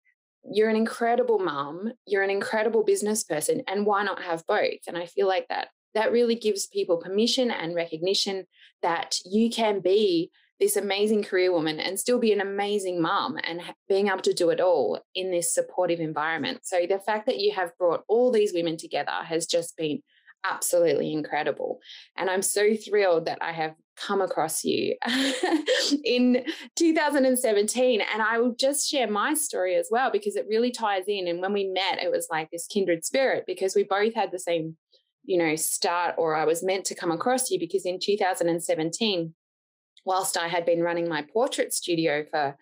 you're 0.49 0.69
an 0.69 0.77
incredible 0.77 1.39
mum, 1.39 1.91
you're 2.05 2.23
an 2.23 2.29
incredible 2.29 2.83
business 2.83 3.23
person, 3.23 3.63
and 3.67 3.85
why 3.85 4.03
not 4.03 4.21
have 4.21 4.45
both? 4.47 4.79
And 4.87 4.97
I 4.97 5.05
feel 5.05 5.27
like 5.27 5.47
that 5.49 5.67
that 5.95 6.11
really 6.11 6.35
gives 6.35 6.67
people 6.67 6.97
permission 6.97 7.49
and 7.49 7.75
recognition 7.75 8.45
that 8.83 9.17
you 9.25 9.49
can 9.49 9.79
be 9.79 10.29
this 10.59 10.75
amazing 10.75 11.23
career 11.23 11.51
woman 11.51 11.79
and 11.79 11.99
still 11.99 12.19
be 12.19 12.33
an 12.33 12.41
amazing 12.41 13.01
mom 13.01 13.37
and 13.43 13.61
being 13.87 14.07
able 14.07 14.21
to 14.21 14.33
do 14.33 14.49
it 14.49 14.59
all 14.59 14.99
in 15.15 15.31
this 15.31 15.53
supportive 15.53 15.99
environment. 15.99 16.59
So 16.63 16.85
the 16.87 16.99
fact 16.99 17.25
that 17.27 17.39
you 17.39 17.53
have 17.53 17.77
brought 17.77 18.03
all 18.07 18.31
these 18.31 18.53
women 18.53 18.75
together 18.75 19.11
has 19.23 19.45
just 19.45 19.77
been 19.77 20.01
absolutely 20.43 21.13
incredible. 21.13 21.79
And 22.17 22.29
I'm 22.29 22.41
so 22.41 22.75
thrilled 22.75 23.25
that 23.25 23.39
I 23.41 23.51
have 23.51 23.75
come 23.97 24.21
across 24.21 24.63
you 24.63 24.95
in 26.03 26.45
2017. 26.75 28.01
And 28.01 28.21
I 28.21 28.39
will 28.39 28.55
just 28.55 28.89
share 28.89 29.09
my 29.09 29.33
story 29.33 29.75
as 29.75 29.89
well 29.91 30.11
because 30.11 30.35
it 30.35 30.47
really 30.49 30.71
ties 30.71 31.05
in. 31.07 31.27
And 31.27 31.41
when 31.41 31.53
we 31.53 31.65
met, 31.65 32.01
it 32.01 32.11
was 32.11 32.27
like 32.29 32.49
this 32.51 32.67
kindred 32.67 33.05
spirit 33.05 33.43
because 33.45 33.75
we 33.75 33.83
both 33.83 34.13
had 34.13 34.31
the 34.31 34.39
same, 34.39 34.77
you 35.23 35.37
know, 35.37 35.55
start, 35.55 36.15
or 36.17 36.35
I 36.35 36.45
was 36.45 36.63
meant 36.63 36.85
to 36.85 36.95
come 36.95 37.11
across 37.11 37.51
you 37.51 37.59
because 37.59 37.85
in 37.85 37.99
2017, 37.99 39.33
whilst 40.09 40.37
I 40.37 40.47
had 40.47 40.65
been 40.65 40.81
running 40.81 41.07
my 41.07 41.21
portrait 41.21 41.71
studio 41.71 42.25
for 42.31 42.57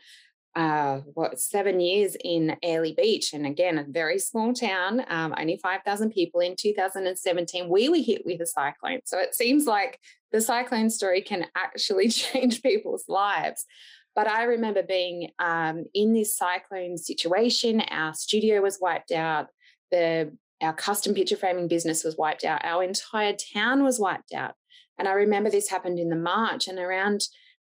uh, 0.53 0.97
what 1.13 1.39
seven 1.39 1.79
years 1.79 2.17
in 2.21 2.57
Airlie 2.61 2.93
Beach, 2.97 3.31
and 3.33 3.45
again 3.45 3.77
a 3.77 3.85
very 3.87 4.19
small 4.19 4.53
town, 4.53 5.03
um, 5.07 5.33
only 5.37 5.57
five 5.63 5.81
thousand 5.85 6.11
people. 6.11 6.41
In 6.41 6.55
2017, 6.57 7.69
we 7.69 7.87
were 7.87 7.95
hit 7.95 8.25
with 8.25 8.41
a 8.41 8.45
cyclone, 8.45 8.99
so 9.05 9.17
it 9.17 9.33
seems 9.33 9.65
like 9.65 9.97
the 10.33 10.41
cyclone 10.41 10.89
story 10.89 11.21
can 11.21 11.45
actually 11.55 12.09
change 12.21 12.61
people's 12.61 13.05
lives. 13.07 13.65
But 14.13 14.27
I 14.27 14.43
remember 14.43 14.83
being 14.83 15.29
um, 15.39 15.85
in 15.93 16.13
this 16.13 16.35
cyclone 16.35 16.97
situation. 16.97 17.81
Our 17.89 18.13
studio 18.13 18.61
was 18.61 18.77
wiped 18.81 19.11
out. 19.11 19.47
The 19.91 20.35
our 20.61 20.73
custom 20.73 21.13
picture 21.13 21.37
framing 21.37 21.69
business 21.69 22.03
was 22.03 22.17
wiped 22.17 22.43
out. 22.43 22.65
Our 22.65 22.83
entire 22.83 23.35
town 23.53 23.83
was 23.83 23.99
wiped 23.99 24.33
out. 24.33 24.55
And 24.97 25.07
I 25.07 25.13
remember 25.13 25.49
this 25.49 25.69
happened 25.69 25.99
in 25.99 26.09
the 26.09 26.15
March, 26.15 26.67
and 26.67 26.79
around 26.79 27.27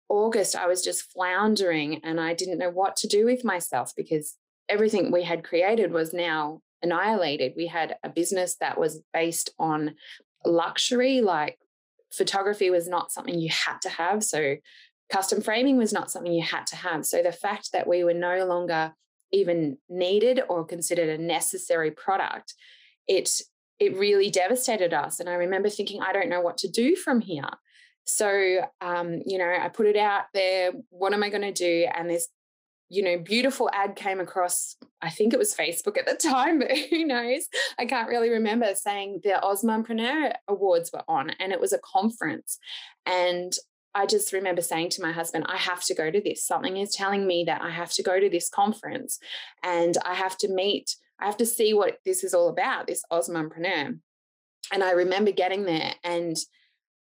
August, 0.08 0.56
I 0.56 0.66
was 0.66 0.82
just 0.82 1.12
floundering 1.12 2.00
and 2.02 2.20
I 2.20 2.34
didn't 2.34 2.58
know 2.58 2.70
what 2.70 2.96
to 2.96 3.06
do 3.06 3.26
with 3.26 3.44
myself 3.44 3.92
because 3.96 4.36
everything 4.68 5.10
we 5.10 5.22
had 5.22 5.44
created 5.44 5.92
was 5.92 6.12
now 6.12 6.60
annihilated. 6.82 7.52
We 7.56 7.66
had 7.66 7.96
a 8.02 8.08
business 8.08 8.56
that 8.60 8.78
was 8.78 9.02
based 9.12 9.50
on 9.58 9.94
luxury, 10.44 11.20
like 11.20 11.58
photography 12.12 12.70
was 12.70 12.88
not 12.88 13.12
something 13.12 13.38
you 13.38 13.50
had 13.50 13.80
to 13.82 13.88
have. 13.90 14.24
So, 14.24 14.56
custom 15.12 15.40
framing 15.40 15.76
was 15.76 15.92
not 15.92 16.10
something 16.10 16.32
you 16.32 16.42
had 16.42 16.66
to 16.68 16.76
have. 16.76 17.04
So, 17.04 17.22
the 17.22 17.32
fact 17.32 17.72
that 17.72 17.86
we 17.86 18.04
were 18.04 18.14
no 18.14 18.46
longer 18.46 18.94
even 19.30 19.76
needed 19.88 20.40
or 20.48 20.64
considered 20.64 21.08
a 21.08 21.22
necessary 21.22 21.90
product, 21.90 22.54
it 23.06 23.42
it 23.80 23.96
really 23.96 24.30
devastated 24.30 24.92
us. 24.92 25.20
And 25.20 25.28
I 25.28 25.34
remember 25.34 25.68
thinking, 25.68 26.02
I 26.02 26.12
don't 26.12 26.28
know 26.28 26.40
what 26.40 26.58
to 26.58 26.68
do 26.68 26.96
from 26.96 27.20
here. 27.20 27.48
So, 28.04 28.60
um, 28.80 29.20
you 29.26 29.38
know, 29.38 29.54
I 29.60 29.68
put 29.68 29.86
it 29.86 29.96
out 29.96 30.24
there. 30.32 30.72
What 30.88 31.12
am 31.12 31.22
I 31.22 31.28
going 31.28 31.42
to 31.42 31.52
do? 31.52 31.86
And 31.94 32.08
this, 32.08 32.28
you 32.88 33.02
know, 33.02 33.18
beautiful 33.18 33.68
ad 33.72 33.96
came 33.96 34.18
across. 34.18 34.76
I 35.02 35.10
think 35.10 35.32
it 35.32 35.38
was 35.38 35.54
Facebook 35.54 35.98
at 35.98 36.06
the 36.06 36.14
time, 36.14 36.58
but 36.60 36.70
who 36.90 37.04
knows? 37.04 37.46
I 37.78 37.84
can't 37.84 38.08
really 38.08 38.30
remember 38.30 38.74
saying 38.74 39.20
the 39.22 39.40
AusMumpreneur 39.42 40.32
Awards 40.48 40.90
were 40.92 41.04
on, 41.06 41.30
and 41.38 41.52
it 41.52 41.60
was 41.60 41.72
a 41.72 41.80
conference. 41.84 42.58
And 43.04 43.52
I 43.94 44.06
just 44.06 44.32
remember 44.32 44.62
saying 44.62 44.90
to 44.90 45.02
my 45.02 45.12
husband, 45.12 45.46
I 45.48 45.56
have 45.56 45.82
to 45.84 45.94
go 45.94 46.10
to 46.10 46.20
this. 46.20 46.46
Something 46.46 46.76
is 46.76 46.94
telling 46.94 47.26
me 47.26 47.44
that 47.44 47.62
I 47.62 47.70
have 47.70 47.92
to 47.94 48.02
go 48.02 48.20
to 48.20 48.28
this 48.28 48.48
conference 48.48 49.18
and 49.62 49.96
I 50.04 50.14
have 50.14 50.36
to 50.38 50.48
meet, 50.48 50.94
I 51.20 51.26
have 51.26 51.36
to 51.38 51.46
see 51.46 51.74
what 51.74 51.98
this 52.04 52.24
is 52.24 52.34
all 52.34 52.48
about, 52.48 52.86
this 52.86 53.02
AusMumpreneur. 53.12 53.98
and 54.72 54.84
I 54.84 54.92
remember 54.92 55.32
getting 55.32 55.64
there 55.64 55.94
and 56.04 56.36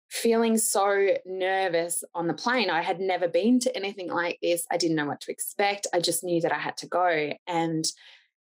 feeling 0.10 0.58
so 0.58 1.08
nervous 1.26 2.04
on 2.14 2.28
the 2.28 2.34
plane. 2.34 2.70
I 2.70 2.82
had 2.82 3.00
never 3.00 3.28
been 3.28 3.60
to 3.62 3.76
anything 3.76 4.10
like 4.10 4.38
this. 4.44 4.64
I 4.70 4.78
didn't 4.78 4.96
know 4.96 5.08
what 5.08 5.22
to 5.22 5.32
expect. 5.32 5.88
I 5.92 6.00
just 6.00 6.24
knew 6.24 6.40
that 6.42 6.52
I 6.52 6.60
had 6.60 6.78
to 6.78 6.88
go. 6.88 7.34
And 7.48 7.84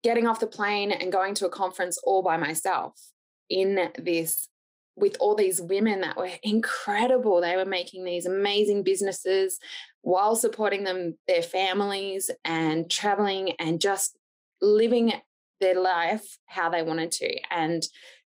getting 0.05 0.29
off 0.29 0.38
the 0.38 0.47
plane 0.47 0.93
and 0.93 1.11
going 1.11 1.35
to 1.35 1.47
a 1.47 1.50
conference 1.50 1.99
all 2.05 2.23
by 2.23 2.37
myself 2.37 2.95
in 3.50 3.91
this 3.99 4.49
with 4.95 5.17
all 5.21 5.35
these 5.35 5.61
women 5.61 6.00
that 6.03 6.17
were 6.17 6.31
incredible. 6.43 7.41
They 7.41 7.57
were 7.57 7.65
making 7.65 8.05
these 8.05 8.27
amazing 8.27 8.83
businesses 8.83 9.59
while 10.03 10.37
supporting 10.37 10.85
them, 10.85 11.17
their 11.27 11.43
families, 11.43 12.31
and 12.45 12.91
traveling 12.91 13.53
and 13.59 13.81
just 13.81 14.17
living 14.61 15.12
their 15.61 15.81
life 15.81 16.38
how 16.47 16.69
they 16.71 16.83
wanted 16.83 17.11
to. 17.12 17.38
And 17.50 17.83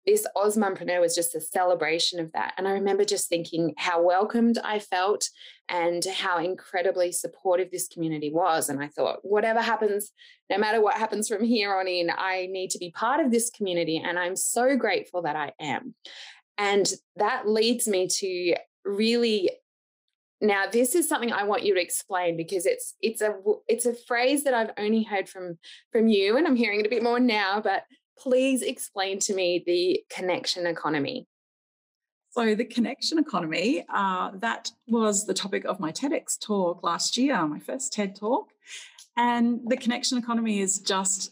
this 0.06 0.26
AusMumpreneur 0.36 1.00
was 1.00 1.14
just 1.14 1.36
a 1.36 1.42
celebration 1.42 2.20
of 2.20 2.32
that. 2.32 2.54
And 2.58 2.68
I 2.68 2.72
remember 2.72 3.06
just 3.06 3.30
thinking 3.30 3.74
how 3.78 4.02
welcomed 4.02 4.58
I 4.64 4.80
felt 4.80 5.30
and 5.70 6.04
how 6.04 6.40
incredibly 6.40 7.12
supportive 7.12 7.70
this 7.72 7.88
community 7.88 8.32
was. 8.34 8.68
And 8.68 8.82
I 8.82 8.88
thought, 8.88 9.20
whatever 9.22 9.62
happens, 9.62 10.12
no 10.50 10.58
matter 10.58 10.82
what 10.82 10.98
happens 10.98 11.28
from 11.28 11.44
here 11.44 11.76
on 11.76 11.88
in, 11.88 12.10
I 12.10 12.48
need 12.50 12.72
to 12.72 12.80
be 12.80 12.92
part 12.92 13.24
of 13.24 13.32
this 13.32 13.52
community. 13.52 14.02
And 14.04 14.18
I'm 14.18 14.36
so 14.36 14.76
grateful 14.76 15.22
that 15.22 15.36
I 15.36 15.54
am. 15.60 15.94
And 16.58 16.92
that 17.18 17.48
leads 17.48 17.88
me 17.88 18.08
to 18.08 18.56
really 18.84 19.52
now 20.41 20.65
this 20.71 20.95
is 20.95 21.07
something 21.07 21.31
i 21.31 21.43
want 21.43 21.63
you 21.63 21.74
to 21.74 21.81
explain 21.81 22.36
because 22.36 22.65
it's 22.65 22.95
it's 23.01 23.21
a 23.21 23.36
it's 23.67 23.86
a 23.86 23.93
phrase 23.93 24.43
that 24.43 24.53
i've 24.53 24.71
only 24.77 25.03
heard 25.03 25.29
from 25.29 25.57
from 25.91 26.07
you 26.07 26.38
and 26.38 26.48
i'm 26.48 26.55
hearing 26.55 26.79
it 26.79 26.86
a 26.86 26.89
bit 26.89 27.03
more 27.03 27.19
now 27.19 27.62
but 27.62 27.83
please 28.21 28.62
explain 28.62 29.19
to 29.19 29.33
me 29.33 29.63
the 29.65 30.03
connection 30.10 30.67
economy. 30.67 31.27
So, 32.31 32.55
the 32.55 32.65
connection 32.65 33.19
economy, 33.19 33.86
uh, 33.93 34.31
that 34.36 34.71
was 34.88 35.25
the 35.25 35.33
topic 35.33 35.65
of 35.65 35.79
my 35.79 35.91
TEDx 35.91 36.39
talk 36.39 36.81
last 36.81 37.17
year, 37.17 37.45
my 37.45 37.60
first 37.60 37.91
TED 37.91 38.15
talk. 38.15 38.50
And 39.17 39.60
the 39.67 39.75
connection 39.75 40.17
economy 40.17 40.62
is 40.62 40.79
just 40.79 41.31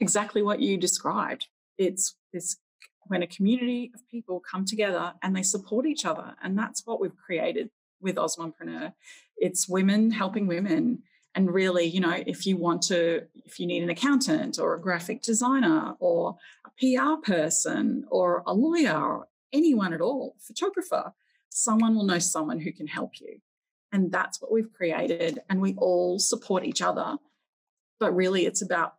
exactly 0.00 0.42
what 0.42 0.60
you 0.60 0.78
described. 0.78 1.48
It's 1.76 2.14
this 2.32 2.56
when 3.08 3.22
a 3.22 3.26
community 3.26 3.90
of 3.94 4.08
people 4.08 4.40
come 4.40 4.64
together 4.64 5.12
and 5.22 5.36
they 5.36 5.42
support 5.42 5.86
each 5.86 6.06
other. 6.06 6.34
And 6.42 6.56
that's 6.56 6.86
what 6.86 7.00
we've 7.00 7.16
created 7.16 7.70
with 8.00 8.16
AusMumpreneur. 8.16 8.92
It's 9.36 9.68
women 9.68 10.10
helping 10.10 10.46
women. 10.46 11.02
And 11.34 11.52
really 11.52 11.84
you 11.84 12.00
know 12.00 12.16
if 12.26 12.46
you 12.46 12.56
want 12.56 12.82
to 12.82 13.22
if 13.44 13.60
you 13.60 13.66
need 13.66 13.82
an 13.82 13.90
accountant 13.90 14.58
or 14.58 14.74
a 14.74 14.80
graphic 14.80 15.22
designer 15.22 15.94
or 16.00 16.36
a 16.66 16.70
pr 16.78 17.20
person 17.22 18.04
or 18.10 18.42
a 18.46 18.52
lawyer 18.52 18.96
or 18.96 19.28
anyone 19.52 19.92
at 19.92 20.00
all 20.00 20.34
photographer 20.40 21.12
someone 21.50 21.94
will 21.94 22.04
know 22.04 22.18
someone 22.18 22.60
who 22.60 22.72
can 22.72 22.86
help 22.86 23.20
you. 23.20 23.38
And 23.92 24.12
that's 24.12 24.40
what 24.40 24.52
we've 24.52 24.72
created 24.72 25.40
and 25.48 25.60
we 25.60 25.74
all 25.76 26.18
support 26.18 26.64
each 26.64 26.82
other. 26.82 27.16
But 27.98 28.14
really 28.14 28.46
it's 28.46 28.62
about 28.62 28.94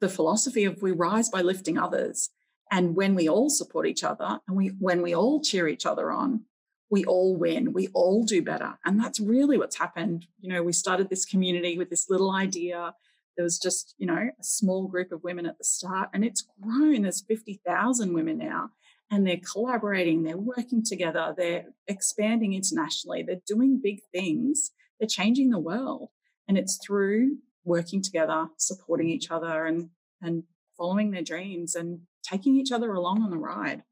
the 0.00 0.08
philosophy 0.08 0.64
of 0.64 0.82
we 0.82 0.92
rise 0.92 1.28
by 1.28 1.40
lifting 1.40 1.78
others. 1.78 2.30
And 2.70 2.94
when 2.94 3.14
we 3.14 3.28
all 3.28 3.48
support 3.48 3.86
each 3.86 4.04
other 4.04 4.40
and 4.46 4.56
we 4.56 4.68
when 4.78 5.02
we 5.02 5.14
all 5.14 5.40
cheer 5.42 5.68
each 5.68 5.86
other 5.86 6.10
on 6.10 6.42
we 6.90 7.04
all 7.04 7.36
win, 7.36 7.72
we 7.72 7.88
all 7.94 8.24
do 8.24 8.42
better. 8.42 8.78
And 8.84 8.98
that's 8.98 9.20
really 9.20 9.58
what's 9.58 9.78
happened. 9.78 10.26
You 10.40 10.52
know, 10.52 10.62
we 10.62 10.72
started 10.72 11.10
this 11.10 11.24
community 11.24 11.76
with 11.76 11.90
this 11.90 12.08
little 12.08 12.32
idea. 12.32 12.94
There 13.36 13.44
was 13.44 13.58
just, 13.58 13.94
you 13.98 14.06
know, 14.06 14.30
a 14.38 14.44
small 14.44 14.88
group 14.88 15.12
of 15.12 15.22
women 15.22 15.46
at 15.46 15.58
the 15.58 15.64
start, 15.64 16.08
and 16.12 16.24
it's 16.24 16.46
grown. 16.60 17.02
There's 17.02 17.22
50,000 17.22 18.12
women 18.12 18.38
now, 18.38 18.70
and 19.10 19.26
they're 19.26 19.40
collaborating, 19.52 20.22
they're 20.22 20.36
working 20.36 20.82
together, 20.84 21.34
they're 21.36 21.66
expanding 21.86 22.54
internationally, 22.54 23.22
they're 23.22 23.40
doing 23.46 23.80
big 23.82 24.00
things, 24.12 24.72
they're 24.98 25.08
changing 25.08 25.50
the 25.50 25.58
world. 25.58 26.08
And 26.48 26.58
it's 26.58 26.78
through 26.84 27.36
working 27.64 28.02
together, 28.02 28.48
supporting 28.56 29.08
each 29.10 29.30
other, 29.30 29.66
and, 29.66 29.90
and 30.22 30.44
following 30.76 31.10
their 31.10 31.22
dreams 31.22 31.74
and 31.74 32.00
taking 32.22 32.56
each 32.56 32.72
other 32.72 32.92
along 32.94 33.22
on 33.22 33.30
the 33.30 33.36
ride. 33.36 33.82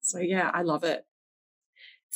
So, 0.00 0.18
yeah, 0.18 0.50
I 0.54 0.62
love 0.62 0.84
it. 0.84 1.04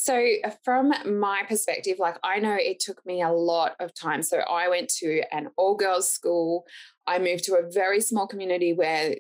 So, 0.02 0.14
uh, 0.16 0.50
from 0.64 0.94
my 1.20 1.42
perspective, 1.46 1.98
like 1.98 2.16
I 2.24 2.38
know 2.38 2.56
it 2.58 2.80
took 2.80 3.04
me 3.04 3.20
a 3.20 3.30
lot 3.30 3.76
of 3.80 3.92
time. 3.92 4.22
So, 4.22 4.38
I 4.38 4.66
went 4.70 4.88
to 5.00 5.22
an 5.30 5.50
all 5.58 5.74
girls 5.76 6.10
school. 6.10 6.64
I 7.06 7.18
moved 7.18 7.44
to 7.44 7.56
a 7.56 7.70
very 7.70 8.00
small 8.00 8.26
community 8.26 8.72
where 8.72 9.16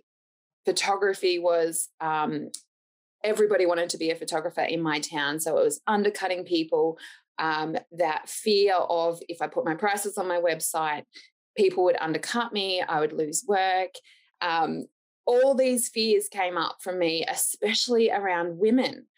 photography 0.64 1.38
was, 1.38 1.90
um, 2.00 2.48
everybody 3.22 3.66
wanted 3.66 3.90
to 3.90 3.98
be 3.98 4.10
a 4.10 4.14
photographer 4.14 4.62
in 4.62 4.80
my 4.80 5.00
town. 5.00 5.38
So, 5.38 5.58
it 5.58 5.64
was 5.64 5.82
undercutting 5.86 6.46
people. 6.46 6.96
Um, 7.38 7.76
that 7.92 8.30
fear 8.30 8.74
of 8.74 9.20
if 9.28 9.42
I 9.42 9.48
put 9.48 9.66
my 9.66 9.74
prices 9.74 10.16
on 10.16 10.28
my 10.28 10.40
website, 10.40 11.02
people 11.58 11.84
would 11.84 11.96
undercut 12.00 12.54
me, 12.54 12.80
I 12.80 13.00
would 13.00 13.12
lose 13.12 13.44
work. 13.46 13.90
Um, 14.40 14.86
all 15.26 15.54
these 15.54 15.90
fears 15.90 16.28
came 16.28 16.56
up 16.56 16.76
for 16.80 16.94
me, 16.94 17.26
especially 17.28 18.10
around 18.10 18.56
women. 18.58 19.08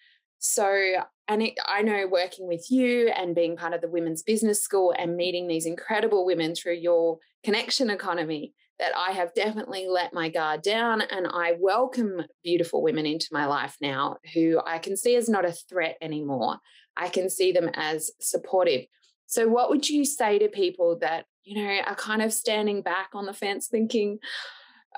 So 0.41 1.05
and 1.33 1.43
it, 1.43 1.55
I 1.67 1.83
know 1.83 2.07
working 2.11 2.47
with 2.47 2.71
you 2.71 3.09
and 3.09 3.35
being 3.35 3.57
part 3.57 3.73
of 3.73 3.81
the 3.81 3.89
Women's 3.89 4.23
Business 4.23 4.63
School 4.63 4.95
and 4.97 5.17
meeting 5.17 5.49
these 5.49 5.67
incredible 5.67 6.27
women 6.27 6.55
through 6.55 6.75
your 6.75 7.19
connection 7.43 7.91
economy 7.91 8.53
that 8.79 8.93
I 8.97 9.13
have 9.13 9.33
definitely 9.35 9.87
let 9.89 10.13
my 10.13 10.29
guard 10.29 10.63
down 10.63 11.01
and 11.01 11.27
I 11.27 11.55
welcome 11.59 12.23
beautiful 12.43 12.83
women 12.83 13.07
into 13.07 13.29
my 13.33 13.47
life 13.47 13.77
now 13.81 14.17
who 14.35 14.61
I 14.65 14.79
can 14.79 14.97
see 14.97 15.17
as 15.17 15.29
not 15.29 15.45
a 15.45 15.53
threat 15.53 15.97
anymore. 16.03 16.59
I 16.97 17.09
can 17.09 17.31
see 17.31 17.53
them 17.53 17.71
as 17.75 18.11
supportive. 18.21 18.83
So, 19.27 19.49
what 19.49 19.71
would 19.71 19.89
you 19.89 20.05
say 20.05 20.39
to 20.39 20.49
people 20.49 20.99
that, 21.01 21.25
you 21.45 21.63
know, 21.63 21.81
are 21.87 21.95
kind 21.95 22.21
of 22.21 22.33
standing 22.33 22.83
back 22.83 23.11
on 23.15 23.25
the 23.25 23.33
fence 23.33 23.69
thinking, 23.69 24.19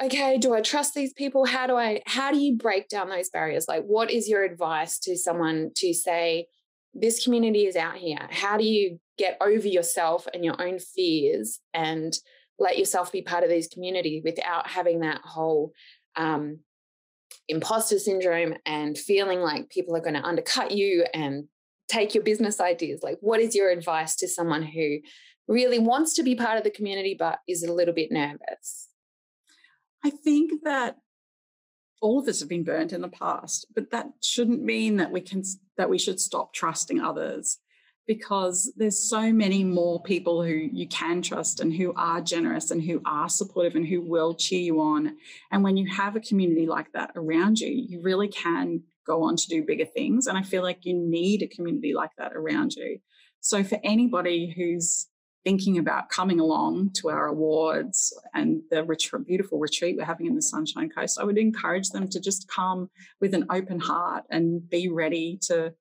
okay 0.03 0.39
do 0.39 0.55
i 0.55 0.61
trust 0.61 0.95
these 0.95 1.13
people? 1.13 1.45
How 1.45 1.67
do 1.67 1.77
i 1.77 2.03
how 2.07 2.31
do 2.33 2.39
you 2.39 2.57
break 2.57 2.89
down 2.89 3.09
those 3.09 3.31
barriers? 3.31 3.67
Like 3.69 3.85
what 3.85 4.11
is 4.11 4.29
your 4.29 4.45
advice 4.45 4.99
to 5.01 5.17
someone 5.17 5.71
to 5.77 5.95
say 5.95 6.47
this 6.95 7.23
community 7.23 7.67
is 7.67 7.77
out 7.77 7.97
here. 7.97 8.29
How 8.31 8.57
do 8.57 8.65
you 8.65 9.01
get 9.19 9.37
over 9.41 9.67
yourself 9.67 10.27
and 10.33 10.45
your 10.45 10.61
own 10.61 10.79
fears 10.79 11.61
and 11.73 12.17
let 12.59 12.79
yourself 12.79 13.11
be 13.11 13.23
part 13.23 13.43
of 13.43 13.51
these 13.51 13.69
community 13.69 14.23
without 14.25 14.69
having 14.69 15.01
that 15.01 15.21
whole 15.25 15.73
um, 16.17 16.61
imposter 17.49 17.99
syndrome 17.99 18.55
and 18.65 18.97
feeling 18.97 19.41
like 19.41 19.71
people 19.71 19.97
are 19.97 20.01
going 20.01 20.15
to 20.15 20.23
undercut 20.23 20.71
you 20.71 21.05
and 21.13 21.45
take 21.89 22.15
your 22.15 22.23
business 22.23 22.61
ideas? 22.61 23.01
Like 23.03 23.19
what 23.21 23.41
is 23.41 23.55
your 23.55 23.71
advice 23.71 24.15
to 24.17 24.29
someone 24.29 24.63
who 24.63 24.99
really 25.49 25.79
wants 25.79 26.15
to 26.15 26.23
be 26.23 26.37
part 26.37 26.59
of 26.59 26.65
the 26.65 26.71
community 26.71 27.17
but 27.19 27.41
is 27.49 27.63
a 27.63 27.73
little 27.73 27.93
bit 27.93 28.11
nervous 28.11 28.89
I 30.05 30.11
think 30.11 30.65
that 30.65 30.99
all 32.03 32.19
of 32.19 32.29
us 32.29 32.41
have 32.41 32.49
been 32.49 32.65
burnt 32.65 32.93
in 32.93 33.01
the 33.01 33.09
past, 33.09 33.67
but 33.75 33.91
that 33.91 34.09
shouldn't 34.23 34.63
mean 34.63 34.97
that 34.97 35.11
we 35.11 35.21
can 35.21 35.43
that 35.77 35.89
we 35.89 35.99
should 35.99 36.21
stop 36.21 36.53
trusting 36.53 37.01
others 37.01 37.59
because 38.07 38.71
there's 38.77 39.09
so 39.09 39.33
many 39.33 39.65
more 39.65 40.03
people 40.03 40.43
who 40.43 40.53
you 40.53 40.87
can 40.87 41.23
trust 41.23 41.61
and 41.61 41.73
who 41.73 41.95
are 41.97 42.21
generous 42.21 42.71
and 42.71 42.83
who 42.83 43.01
are 43.07 43.31
supportive 43.31 43.77
and 43.77 43.87
who 43.87 44.03
will 44.03 44.35
cheer 44.35 44.61
you 44.61 44.81
on. 44.81 45.17
And 45.51 45.65
when 45.65 45.79
you 45.79 45.89
have 45.91 46.15
a 46.15 46.21
community 46.21 46.67
like 46.67 46.93
that 46.93 47.13
around 47.17 47.61
you, 47.61 47.69
you 47.69 48.03
really 48.03 48.29
can 48.29 48.83
go 49.07 49.23
on 49.23 49.37
to 49.37 49.49
do 49.49 49.65
bigger 49.65 49.87
things. 49.87 50.27
And 50.27 50.37
I 50.37 50.43
feel 50.43 50.63
like 50.63 50.85
you 50.85 50.95
need 50.95 51.43
a 51.43 51.49
community 51.49 51.95
like 51.95 52.11
that 52.19 52.35
around 52.35 52.75
you. 52.75 52.99
So 53.41 53.65
for 53.65 53.79
anybody 53.83 54.53
who's 54.55 55.07
thinking 55.45 55.79
about 55.79 56.09
coming 56.09 56.41
along 56.41 56.91
to 56.95 57.11
our 57.11 57.27
awards 57.27 58.19
and 58.33 58.63
the 58.71 58.83
ret- 58.83 59.27
beautiful 59.27 59.59
retreat 59.59 59.97
we're 59.97 60.05
having 60.05 60.27
in 60.27 60.35
the 60.35 60.43
Sunshine 60.43 60.89
Coast, 60.89 61.19
I 61.21 61.25
would 61.25 61.39
encourage 61.39 61.91
them 61.91 62.09
to 62.09 62.21
just 62.21 62.49
come 62.49 62.91
with 63.21 63.35
an 63.35 63.47
open 63.51 63.79
heart 63.79 64.25
and 64.31 64.69
be 64.69 64.89
ready 64.89 65.39
to 65.43 65.75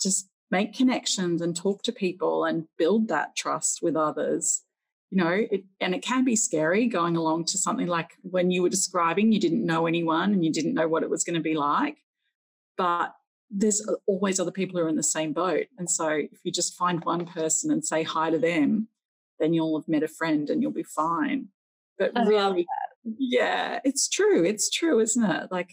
just 0.00 0.28
make 0.50 0.74
connections 0.74 1.40
and 1.40 1.54
talk 1.54 1.82
to 1.84 1.92
people 1.92 2.44
and 2.44 2.64
build 2.76 3.08
that 3.08 3.36
trust 3.36 3.80
with 3.80 3.94
others. 3.94 4.62
You 5.10 5.18
know, 5.18 5.46
it, 5.50 5.64
and 5.80 5.94
it 5.94 6.02
can 6.02 6.24
be 6.24 6.36
scary 6.36 6.86
going 6.86 7.16
along 7.16 7.46
to 7.46 7.58
something 7.58 7.86
like 7.86 8.10
when 8.22 8.50
you 8.50 8.62
were 8.62 8.68
describing, 8.68 9.32
you 9.32 9.40
didn't 9.40 9.64
know 9.64 9.86
anyone 9.86 10.32
and 10.32 10.44
you 10.44 10.52
didn't 10.52 10.74
know 10.74 10.88
what 10.88 11.02
it 11.02 11.10
was 11.10 11.24
going 11.24 11.34
to 11.34 11.40
be 11.40 11.54
like. 11.54 11.98
But 12.76 13.14
there's 13.50 13.86
always 14.06 14.38
other 14.38 14.52
people 14.52 14.78
who 14.78 14.86
are 14.86 14.88
in 14.88 14.96
the 14.96 15.02
same 15.02 15.32
boat. 15.32 15.66
And 15.78 15.90
so 15.90 16.08
if 16.08 16.38
you 16.44 16.52
just 16.52 16.76
find 16.76 17.04
one 17.04 17.26
person 17.26 17.70
and 17.70 17.84
say 17.84 18.02
hi 18.02 18.30
to 18.30 18.38
them, 18.38 18.88
then 19.38 19.52
you'll 19.52 19.78
have 19.78 19.88
met 19.88 20.02
a 20.02 20.08
friend 20.08 20.48
and 20.50 20.62
you'll 20.62 20.70
be 20.70 20.84
fine. 20.84 21.48
But 21.98 22.12
I 22.16 22.24
really, 22.24 22.66
yeah, 23.04 23.80
it's 23.84 24.08
true. 24.08 24.44
It's 24.44 24.70
true, 24.70 25.00
isn't 25.00 25.24
it? 25.24 25.48
Like, 25.50 25.70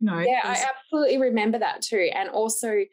you 0.00 0.06
know. 0.06 0.18
Yeah, 0.18 0.40
I 0.44 0.66
absolutely 0.68 1.18
remember 1.18 1.58
that 1.58 1.82
too. 1.82 2.10
And 2.14 2.28
also, 2.28 2.84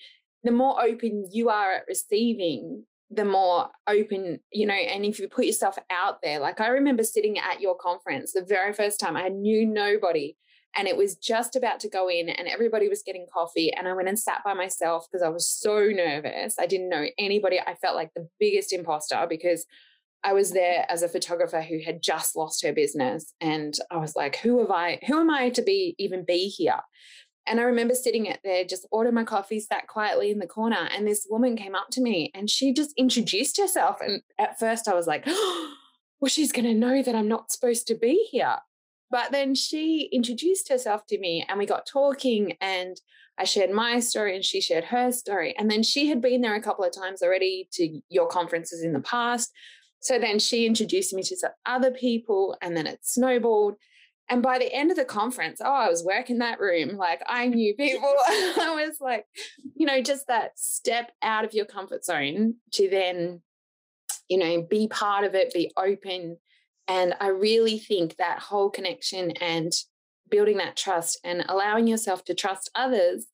the 0.43 0.51
more 0.51 0.81
open 0.81 1.27
you 1.31 1.49
are 1.49 1.73
at 1.73 1.83
receiving, 1.87 2.85
the 3.09 3.25
more 3.25 3.69
open, 3.87 4.39
you 4.51 4.65
know, 4.65 4.73
and 4.73 5.03
if 5.03 5.19
you 5.19 5.27
put 5.27 5.45
yourself 5.45 5.77
out 5.89 6.21
there, 6.21 6.39
like 6.39 6.61
I 6.61 6.67
remember 6.67 7.03
sitting 7.03 7.37
at 7.39 7.59
your 7.59 7.75
conference 7.75 8.33
the 8.33 8.45
very 8.47 8.73
first 8.73 8.99
time, 8.99 9.17
I 9.17 9.29
knew 9.29 9.65
nobody 9.65 10.37
And 10.77 10.87
it 10.87 10.95
was 10.95 11.15
just 11.15 11.55
about 11.55 11.79
to 11.81 11.89
go 11.89 12.07
in, 12.07 12.29
and 12.29 12.47
everybody 12.47 12.87
was 12.87 13.03
getting 13.03 13.25
coffee. 13.33 13.73
And 13.73 13.87
I 13.87 13.93
went 13.93 14.09
and 14.09 14.19
sat 14.19 14.43
by 14.45 14.53
myself 14.53 15.07
because 15.11 15.23
I 15.23 15.29
was 15.29 15.49
so 15.49 15.87
nervous. 15.87 16.55
I 16.59 16.67
didn't 16.67 16.89
know 16.89 17.07
anybody. 17.17 17.59
I 17.59 17.73
felt 17.75 17.95
like 17.95 18.13
the 18.15 18.29
biggest 18.39 18.71
imposter 18.71 19.25
because 19.27 19.65
I 20.23 20.33
was 20.33 20.51
there 20.51 20.85
as 20.89 21.03
a 21.03 21.09
photographer 21.09 21.61
who 21.61 21.79
had 21.79 22.01
just 22.01 22.35
lost 22.35 22.63
her 22.63 22.73
business. 22.73 23.33
And 23.39 23.77
I 23.91 23.97
was 23.97 24.15
like, 24.15 24.37
who 24.37 24.59
have 24.59 24.71
I, 24.71 24.99
who 25.07 25.19
am 25.19 25.29
I 25.29 25.49
to 25.51 25.61
be 25.61 25.95
even 25.97 26.25
be 26.25 26.47
here? 26.47 26.79
And 27.47 27.59
I 27.59 27.63
remember 27.63 27.95
sitting 27.95 28.27
at 28.27 28.39
there, 28.43 28.65
just 28.65 28.87
ordered 28.91 29.13
my 29.13 29.23
coffee, 29.23 29.59
sat 29.59 29.87
quietly 29.87 30.31
in 30.31 30.39
the 30.39 30.47
corner. 30.47 30.89
And 30.93 31.07
this 31.07 31.25
woman 31.29 31.55
came 31.55 31.75
up 31.75 31.87
to 31.91 32.01
me 32.01 32.31
and 32.35 32.49
she 32.49 32.73
just 32.73 32.93
introduced 32.97 33.57
herself. 33.57 33.97
And 34.01 34.21
at 34.37 34.59
first 34.59 34.87
I 34.87 34.93
was 34.93 35.07
like, 35.07 35.23
oh, 35.27 35.73
well, 36.19 36.29
she's 36.29 36.51
going 36.51 36.65
to 36.65 36.73
know 36.73 37.01
that 37.01 37.15
I'm 37.15 37.27
not 37.27 37.51
supposed 37.51 37.87
to 37.87 37.95
be 37.95 38.27
here. 38.29 38.57
But 39.09 39.31
then 39.31 39.55
she 39.55 40.09
introduced 40.11 40.69
herself 40.69 41.05
to 41.07 41.19
me 41.19 41.45
and 41.47 41.57
we 41.57 41.65
got 41.65 41.85
talking 41.85 42.57
and 42.59 42.99
I 43.37 43.43
shared 43.43 43.71
my 43.71 43.99
story 43.99 44.35
and 44.35 44.43
she 44.43 44.61
shared 44.61 44.85
her 44.85 45.11
story. 45.11 45.55
And 45.57 45.69
then 45.69 45.83
she 45.83 46.07
had 46.07 46.21
been 46.21 46.41
there 46.41 46.55
a 46.55 46.61
couple 46.61 46.83
of 46.83 46.95
times 46.95 47.21
already 47.21 47.69
to 47.73 48.01
your 48.09 48.27
conferences 48.27 48.83
in 48.83 48.93
the 48.93 48.99
past. 48.99 49.51
So 49.99 50.19
then 50.19 50.39
she 50.39 50.65
introduced 50.65 51.13
me 51.13 51.23
to 51.23 51.37
some 51.37 51.51
other 51.65 51.91
people 51.91 52.57
and 52.61 52.75
then 52.75 52.87
it 52.87 52.99
snowballed. 53.03 53.75
And 54.29 54.43
by 54.43 54.59
the 54.59 54.73
end 54.73 54.91
of 54.91 54.97
the 54.97 55.05
conference, 55.05 55.61
oh, 55.63 55.71
I 55.71 55.89
was 55.89 56.03
working 56.03 56.39
that 56.39 56.59
room. 56.59 56.97
Like 56.97 57.21
I 57.27 57.47
knew 57.47 57.73
people. 57.75 58.13
I 58.27 58.85
was 58.87 58.97
like, 58.99 59.25
you 59.75 59.85
know, 59.85 60.01
just 60.01 60.27
that 60.27 60.59
step 60.59 61.11
out 61.21 61.45
of 61.45 61.53
your 61.53 61.65
comfort 61.65 62.03
zone 62.03 62.55
to 62.73 62.89
then, 62.89 63.41
you 64.27 64.37
know, 64.37 64.63
be 64.63 64.87
part 64.87 65.23
of 65.23 65.33
it, 65.33 65.53
be 65.53 65.71
open. 65.77 66.37
And 66.87 67.15
I 67.19 67.27
really 67.27 67.79
think 67.79 68.15
that 68.17 68.39
whole 68.39 68.69
connection 68.69 69.31
and 69.41 69.71
building 70.29 70.57
that 70.57 70.77
trust 70.77 71.19
and 71.23 71.45
allowing 71.47 71.87
yourself 71.87 72.23
to 72.25 72.33
trust 72.33 72.69
others 72.75 73.27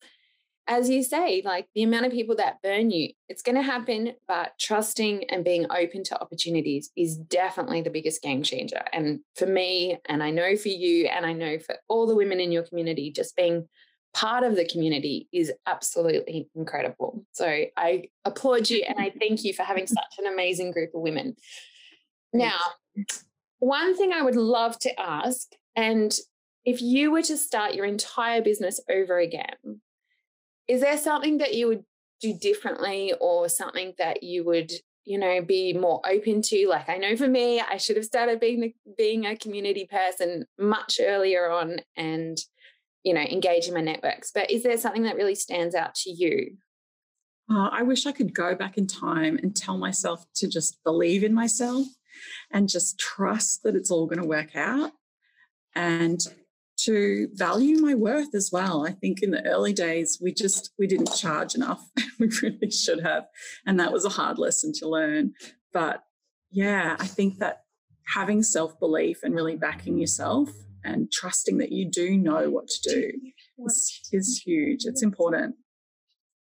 as 0.66 0.88
you 0.88 1.02
say, 1.02 1.42
like 1.44 1.66
the 1.74 1.82
amount 1.82 2.06
of 2.06 2.12
people 2.12 2.36
that 2.36 2.62
burn 2.62 2.90
you, 2.90 3.10
it's 3.28 3.42
going 3.42 3.56
to 3.56 3.62
happen, 3.62 4.14
but 4.26 4.52
trusting 4.58 5.24
and 5.30 5.44
being 5.44 5.66
open 5.70 6.02
to 6.04 6.20
opportunities 6.20 6.90
is 6.96 7.16
definitely 7.16 7.82
the 7.82 7.90
biggest 7.90 8.22
game 8.22 8.42
changer. 8.42 8.82
And 8.92 9.20
for 9.36 9.46
me, 9.46 9.98
and 10.08 10.22
I 10.22 10.30
know 10.30 10.56
for 10.56 10.68
you, 10.68 11.06
and 11.06 11.26
I 11.26 11.32
know 11.32 11.58
for 11.58 11.76
all 11.88 12.06
the 12.06 12.16
women 12.16 12.40
in 12.40 12.50
your 12.50 12.62
community, 12.62 13.12
just 13.12 13.36
being 13.36 13.68
part 14.14 14.44
of 14.44 14.56
the 14.56 14.66
community 14.66 15.28
is 15.32 15.52
absolutely 15.66 16.48
incredible. 16.54 17.26
So 17.32 17.46
I 17.76 18.04
applaud 18.24 18.70
you 18.70 18.84
and 18.88 18.98
I 18.98 19.10
thank 19.18 19.44
you 19.44 19.52
for 19.52 19.64
having 19.64 19.86
such 19.86 20.18
an 20.18 20.32
amazing 20.32 20.70
group 20.70 20.94
of 20.94 21.02
women. 21.02 21.36
Now, 22.32 22.58
one 23.64 23.96
thing 23.96 24.12
I 24.12 24.20
would 24.20 24.36
love 24.36 24.78
to 24.80 25.00
ask, 25.00 25.48
and 25.74 26.14
if 26.66 26.82
you 26.82 27.10
were 27.10 27.22
to 27.22 27.36
start 27.38 27.74
your 27.74 27.86
entire 27.86 28.42
business 28.42 28.78
over 28.90 29.18
again, 29.18 29.80
is 30.68 30.82
there 30.82 30.98
something 30.98 31.38
that 31.38 31.54
you 31.54 31.68
would 31.68 31.84
do 32.20 32.34
differently 32.34 33.14
or 33.20 33.48
something 33.48 33.94
that 33.96 34.22
you 34.22 34.44
would 34.44 34.70
you 35.06 35.18
know 35.18 35.40
be 35.42 35.72
more 35.72 36.02
open 36.06 36.42
to? 36.42 36.68
Like 36.68 36.88
i 36.88 36.96
know 36.96 37.16
for 37.16 37.28
me 37.28 37.60
i 37.60 37.76
should 37.76 37.96
have 37.96 38.04
started 38.04 38.38
being 38.38 38.60
the, 38.60 38.74
being 38.96 39.26
a 39.26 39.36
community 39.36 39.86
person 39.90 40.46
much 40.58 41.00
earlier 41.02 41.50
on 41.50 41.78
and 41.96 42.38
you 43.02 43.12
know 43.14 43.20
engage 43.20 43.66
in 43.66 43.74
my 43.74 43.80
networks 43.80 44.30
but 44.32 44.50
is 44.50 44.62
there 44.62 44.78
something 44.78 45.02
that 45.02 45.16
really 45.16 45.34
stands 45.34 45.74
out 45.74 45.94
to 45.96 46.10
you? 46.10 46.56
Uh, 47.50 47.68
i 47.72 47.82
wish 47.82 48.06
i 48.06 48.12
could 48.12 48.34
go 48.34 48.54
back 48.54 48.78
in 48.78 48.86
time 48.86 49.38
and 49.42 49.56
tell 49.56 49.76
myself 49.76 50.24
to 50.34 50.48
just 50.48 50.82
believe 50.84 51.24
in 51.24 51.34
myself 51.34 51.86
and 52.50 52.68
just 52.68 52.98
trust 52.98 53.62
that 53.62 53.74
it's 53.74 53.90
all 53.90 54.06
going 54.06 54.20
to 54.20 54.28
work 54.28 54.54
out 54.54 54.92
and 55.74 56.20
to 56.76 57.28
value 57.34 57.78
my 57.78 57.94
worth 57.94 58.34
as 58.34 58.50
well. 58.52 58.86
I 58.86 58.92
think 58.92 59.22
in 59.22 59.30
the 59.30 59.44
early 59.46 59.72
days 59.72 60.18
we 60.20 60.32
just 60.32 60.72
we 60.78 60.86
didn't 60.86 61.14
charge 61.14 61.54
enough. 61.54 61.88
we 62.18 62.28
really 62.42 62.70
should 62.70 63.02
have, 63.02 63.24
and 63.66 63.78
that 63.80 63.92
was 63.92 64.04
a 64.04 64.10
hard 64.10 64.38
lesson 64.38 64.72
to 64.80 64.88
learn. 64.88 65.32
But 65.72 66.02
yeah, 66.50 66.96
I 66.98 67.06
think 67.06 67.38
that 67.38 67.62
having 68.06 68.42
self 68.42 68.78
belief 68.78 69.22
and 69.22 69.34
really 69.34 69.56
backing 69.56 69.98
yourself 69.98 70.50
and 70.84 71.10
trusting 71.10 71.58
that 71.58 71.72
you 71.72 71.90
do 71.90 72.16
know 72.16 72.50
what 72.50 72.68
to 72.68 72.90
do 72.90 73.12
is, 73.66 74.00
is 74.12 74.42
huge. 74.44 74.84
It's 74.84 75.02
important. 75.02 75.56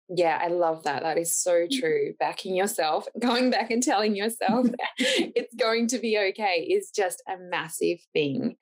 Yeah, 0.09 0.39
I 0.41 0.47
love 0.47 0.83
that. 0.83 1.03
That 1.03 1.17
is 1.17 1.35
so 1.35 1.67
true. 1.71 2.13
Backing 2.19 2.55
yourself, 2.55 3.07
going 3.19 3.49
back 3.49 3.71
and 3.71 3.83
telling 3.83 4.15
yourself 4.15 4.67
it's 4.97 5.53
going 5.55 5.87
to 5.87 5.99
be 5.99 6.17
okay 6.17 6.61
is 6.69 6.91
just 6.91 7.21
a 7.27 7.37
massive 7.37 7.99
thing. 8.13 8.55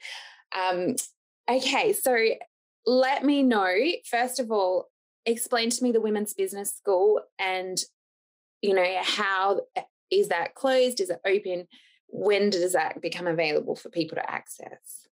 Um, 0.58 0.95
Okay, 1.49 1.93
so 1.93 2.17
let 2.88 3.23
me 3.23 3.43
know, 3.43 3.75
first 4.10 4.39
of 4.39 4.51
all, 4.51 4.88
explain 5.25 5.69
to 5.69 5.84
me 5.84 5.91
the 5.91 6.01
Women's 6.01 6.34
Business 6.34 6.73
School 6.73 7.21
and, 7.38 7.77
you 8.62 8.73
know, 8.73 8.97
how 9.03 9.62
eh, 9.75 10.23
that 10.29 10.55
closed? 10.55 11.01
Is 11.01 11.12
it 11.12 11.19
open? 11.25 11.67
When 12.08 12.49
does 12.49 12.73
that 12.73 12.99
become 13.01 13.27
available 13.27 13.75
for 13.75 13.89
people 13.89 14.15
to 14.15 14.31
access? 14.31 15.05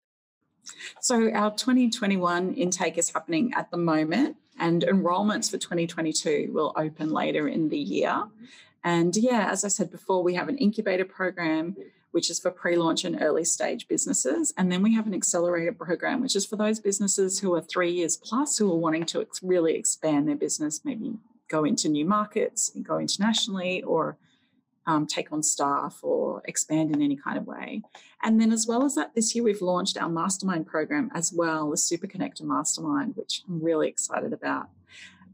So, 1.01 1.31
our 1.33 1.51
2021 1.51 2.55
intake 2.55 2.99
is 2.99 3.11
happening 3.11 3.53
at 3.55 3.71
the 3.71 3.77
moment, 3.77 4.37
and 4.59 4.85
enrolments 4.85 5.49
for 5.49 5.59
2022 5.59 6.51
will 6.53 6.73
open 6.77 7.11
later 7.11 7.49
in 7.49 7.69
the 7.69 7.79
year. 7.79 8.25
And 8.85 9.17
yeah, 9.17 9.49
as 9.51 9.65
I 9.65 9.69
said 9.69 9.91
before, 9.91 10.23
we 10.23 10.35
have 10.35 10.49
an 10.49 10.59
incubator 10.59 11.05
program 11.05 11.77
which 12.13 12.31
is 12.31 12.39
for 12.39 12.51
pre 12.51 12.77
launch 12.77 13.05
and 13.05 13.21
early 13.21 13.45
stage 13.45 13.89
businesses. 13.89 14.55
And 14.57 14.71
then 14.71 14.83
we 14.83 14.95
have 14.95 15.07
an 15.07 15.15
accelerator 15.15 15.73
program, 15.73 16.21
which 16.21 16.37
is 16.37 16.47
for 16.47 16.57
those 16.57 16.79
businesses 16.79 17.41
who 17.41 17.55
are 17.55 17.61
three 17.61 17.91
years 17.91 18.17
plus 18.17 18.57
who 18.57 18.71
are 18.71 18.79
wanting 18.79 19.07
to 19.07 19.23
ex- 19.23 19.43
really 19.43 19.75
expand 19.75 20.29
their 20.29 20.37
business, 20.37 20.83
maybe 20.85 21.15
go 21.49 21.65
into 21.65 21.89
new 21.89 22.05
markets, 22.05 22.71
go 22.83 22.99
internationally, 22.99 23.83
or 23.83 24.17
um, 24.87 25.07
take 25.07 25.33
on 25.33 25.43
staff 25.43 25.99
or 26.03 26.43
expand 26.47 26.95
in 26.95 27.03
any 27.03 27.17
kind 27.17 27.39
of 27.39 27.47
way. 27.47 27.83
And 28.23 28.41
then, 28.41 28.53
as 28.53 28.67
well 28.67 28.85
as 28.85 28.95
that, 28.97 29.15
this 29.15 29.35
year 29.35 29.45
we've 29.45 29.63
launched 29.63 29.97
our 29.97 30.09
mastermind 30.09 30.67
program 30.67 31.11
as 31.15 31.33
well, 31.33 31.71
the 31.71 31.77
Super 31.77 32.07
Connector 32.07 32.43
Mastermind, 32.43 33.17
which 33.17 33.43
I'm 33.49 33.63
really 33.63 33.89
excited 33.89 34.33
about. 34.33 34.69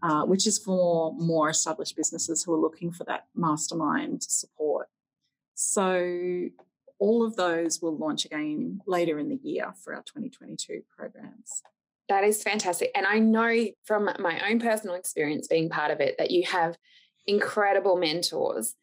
Uh, 0.01 0.23
which 0.23 0.47
is 0.47 0.59
for 0.59 1.13
more 1.15 1.51
established 1.51 1.97
businesses 1.97 2.45
who 2.45 2.55
are 2.55 2.61
looking 2.61 2.93
for 2.93 3.03
that 3.03 3.27
mastermind 3.35 4.23
support. 4.23 4.87
So 5.55 6.51
all 7.01 7.25
of 7.25 7.35
those 7.35 7.83
will 7.83 7.97
launch 7.97 8.25
again 8.25 8.81
later 8.87 9.19
in 9.19 9.29
the 9.29 9.41
year 9.43 9.75
for 9.83 9.95
our 9.95 10.03
2022 10.03 10.83
programs. 10.97 11.63
That 12.09 12.23
is 12.23 12.43
fantastic. 12.45 12.93
And 12.95 13.07
I 13.07 13.19
know 13.19 13.67
from 13.85 14.09
my 14.21 14.49
own 14.49 14.61
personal 14.61 14.95
experience 14.95 15.49
being 15.49 15.69
part 15.69 15.91
of 15.91 16.01
it 16.01 16.17
that 16.19 16.31
you 16.31 16.45
have 16.47 16.77
incredible 17.27 17.97
mentors 17.97 18.75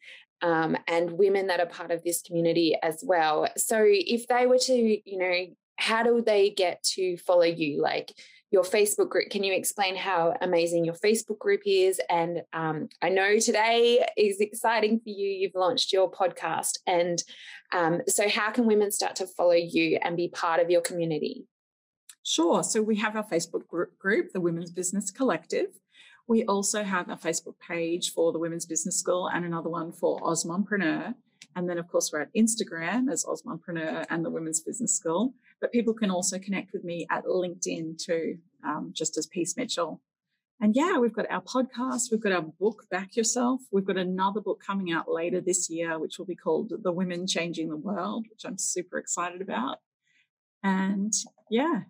um, 0.42 0.76
and 0.86 1.12
women 1.12 1.46
that 1.48 1.60
are 1.60 1.66
part 1.66 1.90
of 1.90 2.02
this 2.02 2.22
community 2.22 2.76
as 2.82 3.02
well. 3.04 3.48
So 3.56 3.84
if 3.86 4.26
they 4.28 4.46
were 4.46 4.58
to, 4.58 4.72
you 5.10 5.18
know, 5.18 5.46
how 5.78 6.02
do 6.02 6.22
they 6.22 6.50
get 6.50 6.82
to 6.94 7.16
follow 7.18 7.44
you? 7.44 7.82
Like, 7.82 8.12
your 8.50 8.62
Facebook 8.62 9.08
group. 9.08 9.28
Can 9.30 9.42
you 9.42 9.52
explain 9.52 9.96
how 9.96 10.34
amazing 10.40 10.84
your 10.84 10.94
Facebook 10.94 11.38
group 11.38 11.62
is? 11.66 12.00
And 12.08 12.42
um, 12.52 12.88
I 13.02 13.08
know 13.08 13.38
today 13.38 14.06
is 14.16 14.40
exciting 14.40 15.00
for 15.00 15.10
you. 15.10 15.28
You've 15.28 15.54
launched 15.54 15.92
your 15.92 16.10
podcast. 16.10 16.78
And 16.86 17.22
um, 17.72 18.02
so, 18.06 18.28
how 18.28 18.50
can 18.50 18.66
women 18.66 18.90
start 18.92 19.16
to 19.16 19.26
follow 19.26 19.52
you 19.52 19.98
and 20.02 20.16
be 20.16 20.28
part 20.28 20.60
of 20.60 20.70
your 20.70 20.80
community? 20.80 21.44
Sure. 22.22 22.62
So, 22.62 22.82
we 22.82 22.96
have 22.96 23.16
our 23.16 23.24
Facebook 23.24 23.66
group, 23.66 24.32
the 24.32 24.40
Women's 24.40 24.70
Business 24.70 25.10
Collective. 25.10 25.66
We 26.28 26.44
also 26.44 26.82
have 26.82 27.08
a 27.08 27.16
Facebook 27.16 27.54
page 27.66 28.12
for 28.12 28.32
the 28.32 28.38
Women's 28.38 28.66
Business 28.66 28.98
School 28.98 29.28
and 29.28 29.44
another 29.44 29.70
one 29.70 29.92
for 29.92 30.18
AusMumpreneur. 30.20 31.14
And 31.54 31.68
then, 31.68 31.78
of 31.78 31.88
course, 31.88 32.10
we're 32.12 32.22
at 32.22 32.34
Instagram 32.36 33.10
as 33.10 33.24
AusMumpreneur 33.24 34.04
and 34.10 34.24
the 34.24 34.30
Women's 34.30 34.60
Business 34.60 34.94
School. 34.94 35.34
But 35.60 35.72
people 35.72 35.94
can 35.94 36.10
also 36.10 36.38
connect 36.38 36.72
with 36.72 36.84
me 36.84 37.06
at 37.10 37.24
LinkedIn 37.24 38.02
too, 38.04 38.38
um, 38.64 38.92
just 38.94 39.16
as 39.16 39.26
Peace 39.26 39.56
Mitchell. 39.56 40.02
And 40.60 40.74
yeah, 40.74 40.98
we've 40.98 41.12
got 41.12 41.30
our 41.30 41.42
podcast, 41.42 42.10
we've 42.10 42.22
got 42.22 42.32
our 42.32 42.42
book, 42.42 42.86
Back 42.90 43.14
Yourself. 43.14 43.60
We've 43.70 43.84
got 43.84 43.98
another 43.98 44.40
book 44.40 44.62
coming 44.66 44.92
out 44.92 45.08
later 45.08 45.40
this 45.40 45.70
year, 45.70 45.98
which 45.98 46.18
will 46.18 46.26
be 46.26 46.34
called 46.34 46.72
The 46.82 46.92
Women 46.92 47.26
Changing 47.26 47.68
the 47.68 47.76
World, 47.76 48.26
which 48.30 48.44
I'm 48.44 48.58
super 48.58 48.98
excited 48.98 49.42
about. 49.42 49.78
And 50.62 51.12
yeah, 51.50 51.82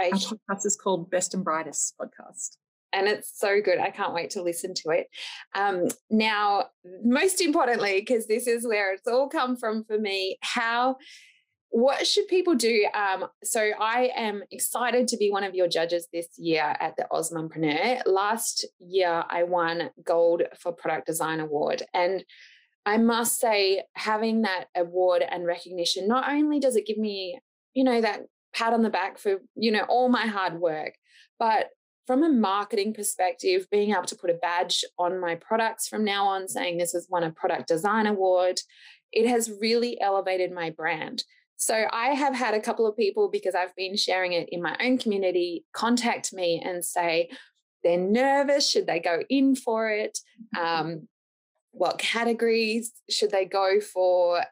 our 0.00 0.10
podcast 0.10 0.66
is 0.66 0.76
called 0.76 1.10
Best 1.10 1.32
and 1.32 1.44
Brightest 1.44 1.94
Podcast 1.98 2.56
and 2.92 3.08
it's 3.08 3.32
so 3.38 3.60
good. 3.60 3.78
I 3.78 3.90
can't 3.90 4.14
wait 4.14 4.30
to 4.30 4.42
listen 4.42 4.74
to 4.74 4.90
it. 4.90 5.06
Um, 5.54 5.88
now, 6.10 6.66
most 7.04 7.40
importantly, 7.40 8.00
because 8.00 8.26
this 8.26 8.46
is 8.46 8.66
where 8.66 8.92
it's 8.92 9.06
all 9.06 9.28
come 9.28 9.56
from 9.56 9.84
for 9.84 9.98
me, 9.98 10.38
how 10.40 10.96
what 11.74 12.06
should 12.06 12.28
people 12.28 12.54
do? 12.54 12.86
Um, 12.94 13.24
so 13.42 13.70
I 13.80 14.10
am 14.14 14.42
excited 14.50 15.08
to 15.08 15.16
be 15.16 15.30
one 15.30 15.42
of 15.42 15.54
your 15.54 15.68
judges 15.68 16.06
this 16.12 16.28
year 16.36 16.76
at 16.78 16.96
the 16.98 17.06
AusMumpreneur. 17.10 18.02
Last 18.04 18.66
year, 18.78 19.24
I 19.30 19.44
won 19.44 19.88
gold 20.04 20.42
for 20.60 20.72
product 20.72 21.06
design 21.06 21.40
award, 21.40 21.82
and 21.94 22.24
I 22.84 22.98
must 22.98 23.40
say, 23.40 23.84
having 23.94 24.42
that 24.42 24.66
award 24.76 25.24
and 25.26 25.46
recognition 25.46 26.08
not 26.08 26.30
only 26.30 26.60
does 26.60 26.76
it 26.76 26.86
give 26.86 26.98
me, 26.98 27.38
you 27.72 27.84
know, 27.84 28.02
that 28.02 28.22
pat 28.54 28.74
on 28.74 28.82
the 28.82 28.90
back 28.90 29.18
for, 29.18 29.38
you 29.54 29.70
know, 29.70 29.84
all 29.88 30.10
my 30.10 30.26
hard 30.26 30.60
work. 30.60 30.94
But 31.38 31.68
from 32.06 32.22
a 32.24 32.28
marketing 32.28 32.94
perspective, 32.94 33.66
being 33.70 33.92
able 33.92 34.04
to 34.04 34.16
put 34.16 34.30
a 34.30 34.34
badge 34.34 34.84
on 34.98 35.20
my 35.20 35.36
products 35.36 35.88
from 35.88 36.04
now 36.04 36.26
on 36.26 36.48
saying 36.48 36.78
this 36.78 36.92
has 36.92 37.06
won 37.08 37.22
a 37.22 37.30
product 37.30 37.68
design 37.68 38.06
award, 38.06 38.60
it 39.12 39.28
has 39.28 39.52
really 39.60 40.00
elevated 40.00 40.52
my 40.52 40.70
brand. 40.70 41.22
So 41.56 41.86
I 41.92 42.08
have 42.08 42.34
had 42.34 42.54
a 42.54 42.60
couple 42.60 42.88
of 42.88 42.96
people 42.96 43.28
because 43.28 43.54
I've 43.54 43.74
been 43.76 43.96
sharing 43.96 44.32
it 44.32 44.48
in 44.50 44.60
my 44.60 44.76
own 44.80 44.98
community 44.98 45.64
contact 45.72 46.32
me 46.32 46.60
and 46.64 46.84
say 46.84 47.30
they're 47.84 47.98
nervous. 47.98 48.68
Should 48.68 48.88
they 48.88 48.98
go 48.98 49.22
in 49.28 49.54
for 49.54 49.88
it? 49.88 50.18
Um, 50.58 51.06
what 51.70 51.98
categories 51.98 52.92
should 53.08 53.30
they 53.30 53.44
go 53.44 53.80
for? 53.80 54.42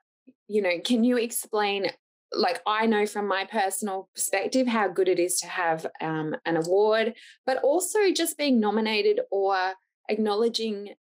You 0.47 0.63
know, 0.63 0.79
can 0.85 1.03
you 1.03 1.17
explain? 1.17 1.91
Like, 2.33 2.61
I 2.67 2.87
know 2.87 3.07
from 3.07 3.27
my 3.27 3.45
personal 3.45 4.09
perspective 4.15 4.67
how 4.67 4.89
good 4.89 5.09
it 5.09 5.19
is 5.19 5.39
to 5.41 5.47
have 5.49 5.87
um, 6.01 6.37
an 6.45 6.57
award, 6.57 7.15
but 7.47 7.59
also 7.63 8.13
just 8.13 8.39
being 8.39 8.61
nominated 8.61 9.21
or 9.31 9.75
acknowledging 10.09 10.95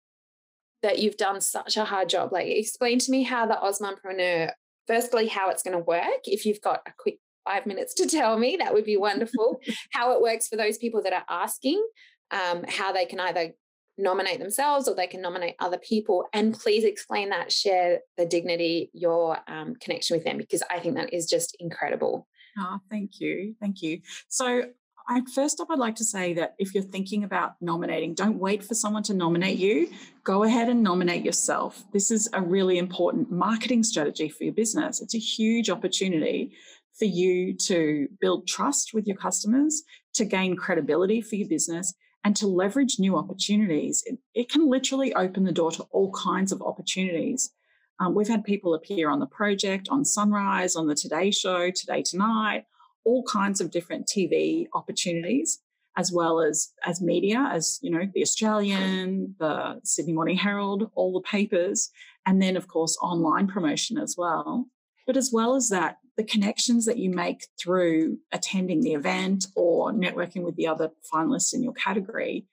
that 0.83 0.99
you've 0.99 1.17
done 1.17 1.41
such 1.41 1.77
a 1.77 1.85
hard 1.85 2.09
job. 2.09 2.33
Like, 2.33 2.47
explain 2.47 2.99
to 3.01 3.11
me 3.11 3.25
how 3.25 3.47
the 3.47 3.55
AusMumpreneur 3.55 4.53
firstly, 4.87 5.27
how 5.27 5.51
it's 5.51 5.63
going 5.63 5.77
to 5.77 5.85
work. 5.85 6.21
If 6.25 6.47
you've 6.47 6.61
got 6.61 6.83
a 6.87 6.93
quick 6.97 7.19
five 7.45 7.67
minutes 7.67 7.95
to 7.95 8.07
tell 8.07 8.39
me, 8.39 8.57
that 8.59 8.75
would 8.75 8.85
be 8.85 8.97
wonderful. 8.97 9.61
how 9.93 10.13
it 10.13 10.23
works 10.23 10.49
for 10.49 10.57
those 10.57 10.79
people 10.79 11.03
that 11.03 11.13
are 11.13 11.25
asking, 11.29 11.85
um, 12.31 12.65
how 12.69 12.93
they 12.93 13.07
can 13.07 13.21
either 13.21 13.53
nominate 13.99 14.39
themselves 14.39 14.89
or 14.89 14.95
they 14.95 15.07
can 15.07 15.21
nominate 15.21 15.57
other 15.59 15.79
people. 15.79 16.25
And 16.33 16.55
please 16.55 16.85
explain 16.85 17.31
that, 17.31 17.51
share 17.51 18.01
the 18.17 18.27
dignity, 18.27 18.91
your 18.93 19.39
um, 19.49 19.75
connection 19.77 20.17
with 20.17 20.25
them, 20.25 20.39
because 20.39 20.63
I 20.71 20.81
think 20.81 20.97
that 20.97 21.13
is 21.13 21.27
just 21.27 21.57
incredible. 21.61 22.27
Oh, 22.59 22.79
thank 22.91 23.21
you. 23.21 23.55
Thank 23.61 23.83
you. 23.83 24.01
So 24.29 24.65
I, 25.09 25.23
first 25.35 25.61
up, 25.61 25.69
I'd 25.71 25.79
like 25.79 25.95
to 25.97 26.05
say 26.05 26.35
that 26.35 26.55
if 26.59 26.75
you're 26.75 26.83
thinking 26.83 27.23
about 27.23 27.53
nominating, 27.61 28.15
don't 28.15 28.39
wait 28.39 28.65
for 28.65 28.75
someone 28.75 29.05
to 29.05 29.15
nominate 29.15 29.59
you. 29.59 29.89
Go 30.25 30.43
ahead 30.43 30.69
and 30.69 30.83
nominate 30.83 31.25
yourself. 31.25 31.85
This 31.93 32.11
is 32.11 32.29
a 32.33 32.43
really 32.43 32.79
important 32.79 33.31
marketing 33.31 33.85
strategy 33.85 34.29
for 34.29 34.45
your 34.45 34.55
business. 34.55 35.01
It's 35.01 35.15
a 35.15 35.19
huge 35.19 35.71
opportunity 35.71 36.53
for 36.99 37.05
you 37.05 37.55
to 37.55 38.09
build 38.21 38.49
trust 38.49 38.95
with 38.95 39.07
your 39.07 39.17
customers, 39.17 39.83
to 40.15 40.25
gain 40.25 40.57
credibility 40.57 41.21
for 41.21 41.37
your 41.37 41.49
business, 41.49 41.95
and 42.27 42.35
to 42.35 42.49
leverage 42.49 42.99
new 42.99 43.17
opportunities. 43.17 44.03
It, 44.05 44.19
it 44.35 44.51
can 44.51 44.69
literally 44.69 45.15
open 45.15 45.45
the 45.45 45.53
door 45.53 45.71
to 45.71 45.85
all 45.93 46.11
kinds 46.11 46.51
of 46.51 46.61
opportunities. 46.61 47.53
Um, 48.01 48.17
we've 48.17 48.27
had 48.27 48.43
people 48.43 48.75
appear 48.75 49.09
on 49.11 49.21
the 49.21 49.29
project, 49.29 49.89
on 49.93 50.05
Sunrise, 50.05 50.75
on 50.75 50.89
the 50.89 50.97
Today 50.97 51.31
Show, 51.31 51.71
Today 51.71 52.03
Tonight, 52.03 52.65
all 53.05 53.23
kinds 53.23 53.61
of 53.61 53.71
different 53.71 54.09
TV 54.09 54.67
opportunities, 54.75 55.61
as 55.97 56.11
well 56.11 56.41
as 56.41 56.73
as 56.85 57.01
media, 57.01 57.49
as 57.53 57.79
you 57.81 57.93
know, 57.93 58.11
the 58.13 58.23
Australian, 58.23 59.37
the 59.39 59.79
Sydney 59.85 60.13
Morning 60.13 60.37
Herald, 60.37 60.91
all 60.97 61.13
the 61.13 61.21
papers, 61.21 61.91
and 62.27 62.43
then 62.43 62.57
of 62.57 62.67
course 62.67 62.99
online 63.01 63.47
promotion 63.47 63.99
as 63.99 64.17
well. 64.19 64.67
But 65.07 65.17
as 65.17 65.31
well 65.33 65.55
as 65.55 65.69
that, 65.69 65.99
the 66.17 66.25
connections 66.25 66.87
that 66.87 66.99
you 66.99 67.11
make 67.11 67.47
through 67.61 68.19
attending 68.33 68.81
the 68.81 68.95
event 68.95 69.47
or 69.55 69.93
networking 69.93 70.43
with 70.43 70.57
the 70.57 70.67
other 70.67 70.91
finalists 71.13 71.55
in 71.55 71.63
your 71.63 71.75
category, 71.75 72.47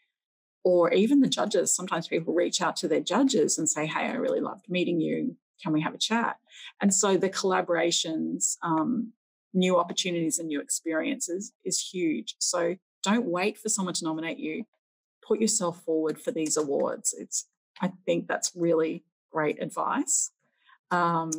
or 0.63 0.91
even 0.93 1.19
the 1.19 1.27
judges. 1.27 1.75
Sometimes 1.75 2.07
people 2.07 2.33
reach 2.33 2.61
out 2.61 2.75
to 2.77 2.87
their 2.87 3.01
judges 3.01 3.57
and 3.57 3.69
say, 3.69 3.85
Hey, 3.85 4.05
I 4.05 4.13
really 4.13 4.39
loved 4.39 4.69
meeting 4.69 5.01
you. 5.01 5.35
Can 5.61 5.73
we 5.73 5.81
have 5.81 5.93
a 5.93 5.97
chat? 5.97 6.37
And 6.81 6.93
so 6.93 7.17
the 7.17 7.29
collaborations 7.29 8.57
um, 8.61 9.13
new 9.53 9.77
opportunities 9.77 10.39
and 10.39 10.47
new 10.47 10.59
experiences 10.59 11.53
is 11.63 11.79
huge. 11.79 12.35
So 12.39 12.75
don't 13.03 13.25
wait 13.25 13.57
for 13.57 13.69
someone 13.69 13.93
to 13.95 14.05
nominate 14.05 14.39
you. 14.39 14.65
Put 15.25 15.39
yourself 15.39 15.83
forward 15.83 16.19
for 16.19 16.31
these 16.31 16.57
awards. 16.57 17.13
It's 17.17 17.47
I 17.81 17.91
think 18.05 18.27
that's 18.27 18.51
really 18.55 19.03
great 19.31 19.61
advice. 19.61 20.31
Um, 20.91 21.31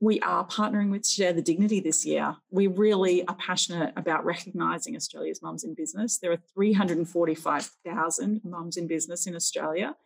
we 0.00 0.20
are 0.20 0.46
partnering 0.46 0.90
with 0.90 1.06
Share 1.06 1.32
the 1.32 1.40
Dignity 1.40 1.80
this 1.80 2.04
year. 2.04 2.36
We 2.50 2.66
really 2.66 3.26
are 3.26 3.36
passionate 3.36 3.94
about 3.96 4.26
recognising 4.26 4.94
Australia's 4.94 5.40
mums 5.42 5.64
in 5.64 5.74
business. 5.74 6.18
There 6.18 6.32
are 6.32 6.42
345,000 6.54 8.42
mums 8.44 8.76
in 8.76 8.86
business 8.86 9.26
in 9.26 9.34
Australia, 9.34 9.96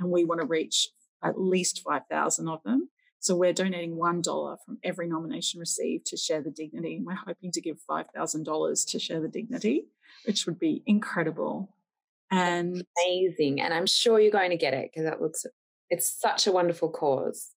and 0.00 0.10
we 0.10 0.24
want 0.24 0.40
to 0.40 0.46
reach 0.46 0.88
at 1.22 1.40
least 1.40 1.82
5,000 1.84 2.48
of 2.48 2.62
them. 2.64 2.90
So 3.20 3.36
we're 3.36 3.52
donating 3.52 3.96
$1 3.96 4.56
from 4.64 4.78
every 4.84 5.08
nomination 5.08 5.60
received 5.60 6.06
to 6.06 6.16
Share 6.16 6.42
the 6.42 6.50
Dignity. 6.50 7.00
We're 7.02 7.14
hoping 7.14 7.52
to 7.52 7.60
give 7.60 7.78
$5,000 7.88 8.90
to 8.90 8.98
Share 8.98 9.20
the 9.20 9.28
Dignity, 9.28 9.86
which 10.26 10.46
would 10.46 10.58
be 10.58 10.82
incredible. 10.86 11.72
And 12.30 12.84
amazing. 13.06 13.60
And 13.60 13.72
I'm 13.72 13.86
sure 13.86 14.18
you're 14.18 14.32
going 14.32 14.50
to 14.50 14.56
get 14.56 14.74
it 14.74 14.90
because 14.92 15.08
that 15.08 15.22
looks, 15.22 15.46
it's 15.88 16.20
such 16.20 16.48
a 16.48 16.52
wonderful 16.52 16.90
cause. 16.90 17.52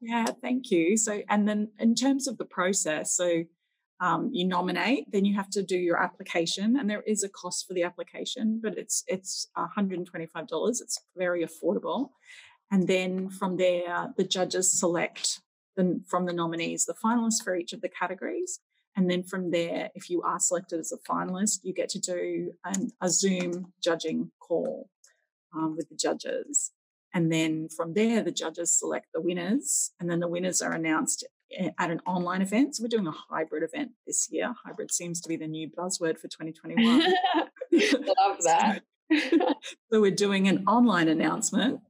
Yeah, 0.00 0.26
thank 0.42 0.70
you. 0.70 0.96
So, 0.96 1.22
and 1.28 1.46
then 1.46 1.68
in 1.78 1.94
terms 1.94 2.26
of 2.26 2.38
the 2.38 2.44
process, 2.46 3.14
so 3.14 3.44
um, 4.00 4.30
you 4.32 4.46
nominate, 4.46 5.10
then 5.12 5.26
you 5.26 5.34
have 5.36 5.50
to 5.50 5.62
do 5.62 5.76
your 5.76 6.02
application, 6.02 6.78
and 6.78 6.88
there 6.88 7.02
is 7.02 7.22
a 7.22 7.28
cost 7.28 7.66
for 7.68 7.74
the 7.74 7.82
application, 7.82 8.60
but 8.62 8.78
it's 8.78 9.04
it's 9.06 9.48
$125. 9.56 10.80
It's 10.80 11.00
very 11.16 11.44
affordable. 11.44 12.10
And 12.70 12.86
then 12.86 13.28
from 13.28 13.56
there, 13.56 14.08
the 14.16 14.24
judges 14.24 14.78
select 14.78 15.40
the, 15.76 16.00
from 16.08 16.26
the 16.26 16.32
nominees 16.32 16.84
the 16.84 16.94
finalists 16.94 17.42
for 17.42 17.56
each 17.56 17.72
of 17.72 17.80
the 17.80 17.88
categories. 17.88 18.60
And 18.96 19.10
then 19.10 19.22
from 19.22 19.50
there, 19.50 19.90
if 19.94 20.10
you 20.10 20.22
are 20.22 20.38
selected 20.38 20.80
as 20.80 20.92
a 20.92 20.98
finalist, 21.10 21.60
you 21.62 21.72
get 21.72 21.88
to 21.90 22.00
do 22.00 22.52
an, 22.64 22.90
a 23.00 23.08
Zoom 23.08 23.72
judging 23.82 24.30
call 24.40 24.88
um, 25.54 25.76
with 25.76 25.88
the 25.88 25.96
judges. 25.96 26.72
And 27.12 27.32
then 27.32 27.68
from 27.68 27.94
there, 27.94 28.22
the 28.22 28.30
judges 28.30 28.72
select 28.72 29.08
the 29.12 29.20
winners, 29.20 29.92
and 29.98 30.08
then 30.08 30.20
the 30.20 30.28
winners 30.28 30.62
are 30.62 30.72
announced 30.72 31.26
at 31.78 31.90
an 31.90 32.00
online 32.06 32.42
event. 32.42 32.76
So 32.76 32.84
we're 32.84 32.88
doing 32.88 33.08
a 33.08 33.12
hybrid 33.12 33.64
event 33.64 33.90
this 34.06 34.28
year. 34.30 34.54
Hybrid 34.64 34.92
seems 34.92 35.20
to 35.22 35.28
be 35.28 35.36
the 35.36 35.48
new 35.48 35.68
buzzword 35.68 36.18
for 36.18 36.28
2021. 36.28 37.00
Love 37.72 38.38
that. 38.44 38.82
so 39.92 40.00
we're 40.00 40.12
doing 40.12 40.46
an 40.46 40.64
online 40.68 41.08
announcement 41.08 41.80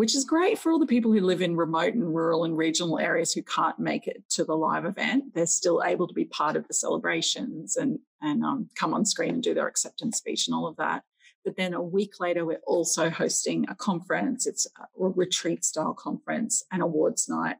which 0.00 0.14
is 0.14 0.24
great 0.24 0.58
for 0.58 0.72
all 0.72 0.78
the 0.78 0.86
people 0.86 1.12
who 1.12 1.20
live 1.20 1.42
in 1.42 1.56
remote 1.56 1.92
and 1.92 2.14
rural 2.14 2.44
and 2.44 2.56
regional 2.56 2.98
areas 2.98 3.34
who 3.34 3.42
can't 3.42 3.78
make 3.78 4.06
it 4.06 4.22
to 4.30 4.44
the 4.44 4.56
live 4.56 4.86
event. 4.86 5.34
They're 5.34 5.44
still 5.44 5.82
able 5.84 6.06
to 6.08 6.14
be 6.14 6.24
part 6.24 6.56
of 6.56 6.66
the 6.66 6.72
celebrations 6.72 7.76
and, 7.76 7.98
and 8.22 8.42
um, 8.42 8.70
come 8.74 8.94
on 8.94 9.04
screen 9.04 9.34
and 9.34 9.42
do 9.42 9.52
their 9.52 9.66
acceptance 9.66 10.16
speech 10.16 10.48
and 10.48 10.54
all 10.54 10.66
of 10.66 10.76
that. 10.76 11.02
But 11.44 11.56
then 11.56 11.74
a 11.74 11.82
week 11.82 12.20
later, 12.20 12.44
we're 12.44 12.60
also 12.66 13.08
hosting 13.10 13.66
a 13.68 13.74
conference. 13.74 14.46
It's 14.46 14.66
a 14.66 14.86
retreat 14.98 15.64
style 15.64 15.94
conference 15.94 16.62
and 16.70 16.82
awards 16.82 17.28
night 17.28 17.56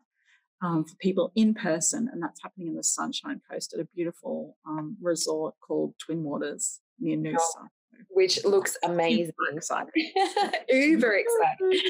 um, 0.62 0.84
for 0.84 0.94
people 0.96 1.32
in 1.34 1.54
person. 1.54 2.08
And 2.12 2.22
that's 2.22 2.42
happening 2.42 2.68
in 2.68 2.76
the 2.76 2.84
Sunshine 2.84 3.40
Coast 3.50 3.72
at 3.72 3.80
a 3.80 3.88
beautiful 3.94 4.56
um, 4.66 4.96
resort 5.00 5.54
called 5.60 5.94
Twin 5.98 6.22
Waters 6.22 6.80
near 6.98 7.16
Noosa. 7.16 7.38
Oh, 7.38 7.66
which 8.08 8.44
looks 8.44 8.76
amazing. 8.82 9.32
Uber 9.50 9.56
exciting. 9.56 10.12
Uber 10.68 11.14
exciting. 11.14 11.80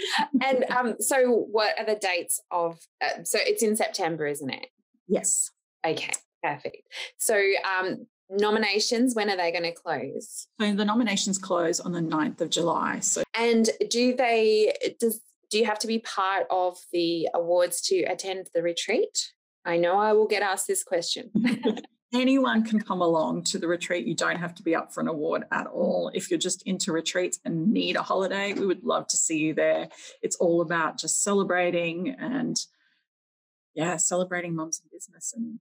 and 0.42 0.64
um, 0.70 0.96
so, 0.98 1.46
what 1.50 1.78
are 1.78 1.86
the 1.86 1.96
dates 2.00 2.40
of? 2.50 2.78
Uh, 3.02 3.22
so 3.24 3.38
it's 3.40 3.62
in 3.62 3.76
September, 3.76 4.26
isn't 4.26 4.50
it? 4.50 4.66
Yes. 5.06 5.50
Okay, 5.86 6.12
perfect. 6.42 6.82
So, 7.18 7.40
um, 7.64 8.06
nominations 8.30 9.14
when 9.14 9.28
are 9.30 9.36
they 9.36 9.50
going 9.50 9.64
to 9.64 9.72
close 9.72 10.46
so 10.60 10.72
the 10.72 10.84
nominations 10.84 11.38
close 11.38 11.80
on 11.80 11.92
the 11.92 12.00
9th 12.00 12.40
of 12.40 12.50
july 12.50 13.00
so 13.00 13.22
and 13.34 13.70
do 13.88 14.14
they 14.14 14.72
does 14.98 15.20
do 15.50 15.58
you 15.58 15.64
have 15.64 15.78
to 15.80 15.88
be 15.88 15.98
part 15.98 16.46
of 16.50 16.78
the 16.92 17.28
awards 17.34 17.80
to 17.80 18.02
attend 18.04 18.48
the 18.54 18.62
retreat 18.62 19.32
i 19.64 19.76
know 19.76 19.98
i 19.98 20.12
will 20.12 20.28
get 20.28 20.42
asked 20.42 20.66
this 20.66 20.84
question 20.84 21.30
anyone 22.12 22.64
can 22.64 22.80
come 22.80 23.00
along 23.00 23.44
to 23.44 23.58
the 23.58 23.68
retreat. 23.68 24.06
You 24.06 24.14
don't 24.14 24.38
have 24.38 24.54
to 24.56 24.62
be 24.62 24.74
up 24.74 24.92
for 24.92 25.00
an 25.00 25.08
award 25.08 25.44
at 25.52 25.66
all. 25.66 26.10
If 26.12 26.30
you're 26.30 26.38
just 26.38 26.62
into 26.62 26.92
retreats 26.92 27.38
and 27.44 27.72
need 27.72 27.96
a 27.96 28.02
holiday, 28.02 28.52
we 28.52 28.66
would 28.66 28.84
love 28.84 29.06
to 29.08 29.16
see 29.16 29.38
you 29.38 29.54
there. 29.54 29.88
It's 30.22 30.36
all 30.36 30.60
about 30.60 30.98
just 30.98 31.22
celebrating 31.22 32.14
and 32.18 32.56
yeah, 33.74 33.96
celebrating 33.96 34.56
mums 34.56 34.80
in 34.82 34.90
business 34.96 35.32
and 35.34 35.60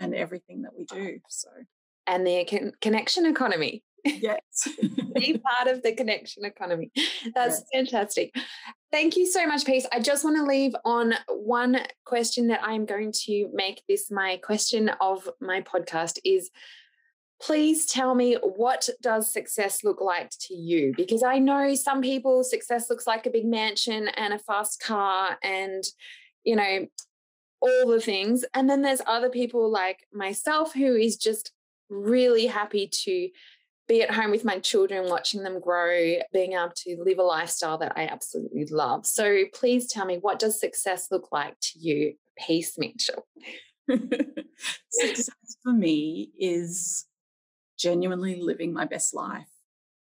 and 0.00 0.14
everything 0.14 0.62
that 0.62 0.76
we 0.76 0.84
do. 0.84 1.20
So 1.28 1.48
and 2.08 2.26
the 2.26 2.44
con- 2.44 2.72
connection 2.80 3.26
economy. 3.26 3.84
Yes. 4.04 4.68
Be 5.14 5.38
part 5.38 5.68
of 5.68 5.82
the 5.82 5.94
connection 5.94 6.44
economy. 6.44 6.90
That's 7.34 7.60
yes. 7.60 7.64
fantastic. 7.72 8.34
Thank 8.90 9.16
you 9.16 9.26
so 9.26 9.46
much, 9.46 9.64
Peace. 9.66 9.86
I 9.92 10.00
just 10.00 10.24
want 10.24 10.36
to 10.38 10.44
leave 10.44 10.72
on 10.84 11.14
one 11.28 11.80
question 12.04 12.48
that 12.48 12.60
I'm 12.62 12.86
going 12.86 13.12
to 13.26 13.50
make 13.52 13.82
this 13.88 14.10
my 14.10 14.38
question 14.42 14.90
of 15.00 15.28
my 15.40 15.60
podcast 15.60 16.18
is 16.24 16.50
please 17.40 17.86
tell 17.86 18.14
me 18.14 18.36
what 18.42 18.88
does 19.00 19.32
success 19.32 19.84
look 19.84 20.00
like 20.00 20.30
to 20.40 20.54
you 20.54 20.92
because 20.96 21.22
i 21.22 21.38
know 21.38 21.72
some 21.74 22.02
people 22.02 22.42
success 22.42 22.90
looks 22.90 23.06
like 23.06 23.26
a 23.26 23.30
big 23.30 23.44
mansion 23.44 24.08
and 24.16 24.34
a 24.34 24.38
fast 24.40 24.82
car 24.82 25.38
and 25.44 25.84
you 26.42 26.56
know 26.56 26.84
all 27.60 27.86
the 27.86 28.00
things 28.00 28.44
and 28.54 28.68
then 28.68 28.82
there's 28.82 29.02
other 29.06 29.30
people 29.30 29.70
like 29.70 30.04
myself 30.12 30.74
who 30.74 30.96
is 30.96 31.16
just 31.16 31.52
really 31.88 32.46
happy 32.46 32.88
to 33.04 33.28
be 33.88 34.02
at 34.02 34.10
home 34.10 34.30
with 34.30 34.44
my 34.44 34.58
children, 34.58 35.08
watching 35.08 35.42
them 35.42 35.60
grow, 35.60 36.16
being 36.32 36.52
able 36.52 36.72
to 36.76 37.02
live 37.02 37.18
a 37.18 37.22
lifestyle 37.22 37.78
that 37.78 37.94
I 37.96 38.04
absolutely 38.06 38.66
love. 38.66 39.06
So 39.06 39.44
please 39.54 39.90
tell 39.90 40.04
me, 40.04 40.18
what 40.18 40.38
does 40.38 40.60
success 40.60 41.08
look 41.10 41.28
like 41.32 41.58
to 41.60 41.78
you, 41.78 42.14
Peace 42.46 42.76
Mitchell? 42.76 43.26
success 44.90 45.56
for 45.62 45.72
me 45.72 46.30
is 46.38 47.06
genuinely 47.78 48.40
living 48.40 48.72
my 48.72 48.84
best 48.84 49.14
life. 49.14 49.48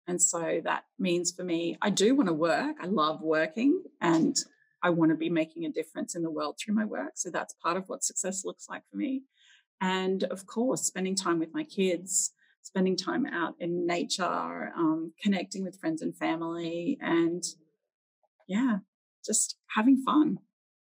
And 0.08 0.20
so 0.20 0.60
that 0.64 0.84
means 0.98 1.32
for 1.32 1.44
me, 1.44 1.78
I 1.80 1.90
do 1.90 2.14
want 2.14 2.28
to 2.28 2.34
work. 2.34 2.76
I 2.80 2.86
love 2.86 3.20
working 3.20 3.82
and 4.00 4.36
I 4.82 4.90
want 4.90 5.10
to 5.10 5.16
be 5.16 5.28
making 5.28 5.66
a 5.66 5.70
difference 5.70 6.14
in 6.14 6.22
the 6.22 6.30
world 6.30 6.56
through 6.58 6.74
my 6.74 6.84
work. 6.84 7.12
So 7.14 7.30
that's 7.30 7.54
part 7.54 7.76
of 7.76 7.88
what 7.88 8.02
success 8.02 8.44
looks 8.44 8.68
like 8.68 8.82
for 8.90 8.96
me. 8.96 9.22
And 9.80 10.24
of 10.24 10.46
course, 10.46 10.82
spending 10.82 11.14
time 11.14 11.38
with 11.38 11.54
my 11.54 11.64
kids, 11.64 12.32
spending 12.62 12.96
time 12.96 13.26
out 13.26 13.54
in 13.60 13.86
nature, 13.86 14.72
um, 14.76 15.12
connecting 15.22 15.64
with 15.64 15.78
friends 15.78 16.02
and 16.02 16.16
family, 16.16 16.98
and 17.00 17.44
yeah, 18.48 18.78
just 19.24 19.56
having 19.68 20.02
fun, 20.04 20.38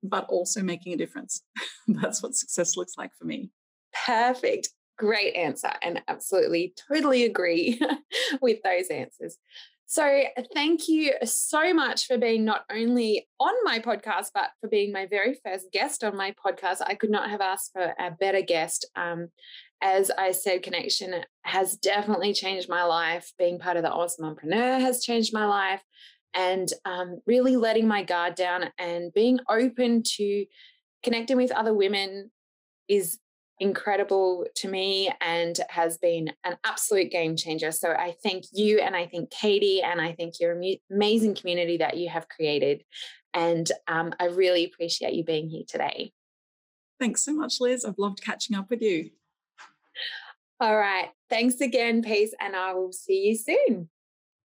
but 0.02 0.26
also 0.28 0.62
making 0.62 0.92
a 0.92 0.96
difference. 0.96 1.42
That's 1.88 2.22
what 2.22 2.34
success 2.34 2.76
looks 2.76 2.94
like 2.98 3.10
for 3.18 3.24
me. 3.24 3.50
Perfect. 4.06 4.68
Great 4.98 5.34
answer. 5.34 5.70
And 5.82 6.02
absolutely, 6.08 6.74
totally 6.88 7.24
agree 7.24 7.80
with 8.40 8.58
those 8.62 8.88
answers. 8.88 9.38
So, 9.94 10.22
thank 10.52 10.88
you 10.88 11.12
so 11.22 11.72
much 11.72 12.08
for 12.08 12.18
being 12.18 12.44
not 12.44 12.64
only 12.68 13.28
on 13.38 13.54
my 13.62 13.78
podcast, 13.78 14.30
but 14.34 14.50
for 14.60 14.68
being 14.68 14.90
my 14.90 15.06
very 15.06 15.38
first 15.46 15.66
guest 15.72 16.02
on 16.02 16.16
my 16.16 16.34
podcast. 16.44 16.78
I 16.84 16.96
could 16.96 17.10
not 17.10 17.30
have 17.30 17.40
asked 17.40 17.70
for 17.72 17.94
a 17.96 18.10
better 18.10 18.42
guest. 18.42 18.90
Um, 18.96 19.28
as 19.80 20.10
I 20.10 20.32
said, 20.32 20.64
connection 20.64 21.22
has 21.44 21.76
definitely 21.76 22.32
changed 22.32 22.68
my 22.68 22.82
life. 22.82 23.32
Being 23.38 23.60
part 23.60 23.76
of 23.76 23.84
the 23.84 23.88
AusMumpreneur 23.88 24.80
has 24.80 25.04
changed 25.04 25.32
my 25.32 25.46
life. 25.46 25.84
And 26.34 26.68
um, 26.84 27.20
really 27.24 27.54
letting 27.54 27.86
my 27.86 28.02
guard 28.02 28.34
down 28.34 28.70
and 28.80 29.12
being 29.12 29.38
open 29.48 30.02
to 30.16 30.44
connecting 31.04 31.36
with 31.36 31.52
other 31.52 31.72
women 31.72 32.32
is 32.88 33.20
incredible 33.60 34.46
to 34.56 34.68
me 34.68 35.12
and 35.20 35.58
has 35.68 35.98
been 35.98 36.32
an 36.44 36.56
absolute 36.64 37.10
game 37.10 37.36
changer. 37.36 37.70
So 37.70 37.90
I 37.90 38.14
thank 38.22 38.44
you 38.52 38.80
and 38.80 38.96
I 38.96 39.06
thank 39.06 39.30
Katie 39.30 39.82
and 39.82 40.00
I 40.00 40.14
thank 40.18 40.40
your 40.40 40.60
amazing 40.90 41.34
community 41.34 41.76
that 41.78 41.96
you 41.96 42.08
have 42.08 42.28
created. 42.28 42.84
And 43.32 43.70
um, 43.88 44.12
I 44.18 44.26
really 44.26 44.64
appreciate 44.64 45.14
you 45.14 45.24
being 45.24 45.48
here 45.48 45.64
today. 45.66 46.12
Thanks 47.00 47.24
so 47.24 47.32
much, 47.32 47.60
Liz. 47.60 47.84
I've 47.84 47.98
loved 47.98 48.22
catching 48.22 48.56
up 48.56 48.70
with 48.70 48.82
you. 48.82 49.10
All 50.60 50.76
right. 50.76 51.10
Thanks 51.28 51.60
again, 51.60 52.02
Peace, 52.02 52.32
and 52.40 52.54
I 52.54 52.74
will 52.74 52.92
see 52.92 53.26
you 53.26 53.36
soon. 53.36 53.88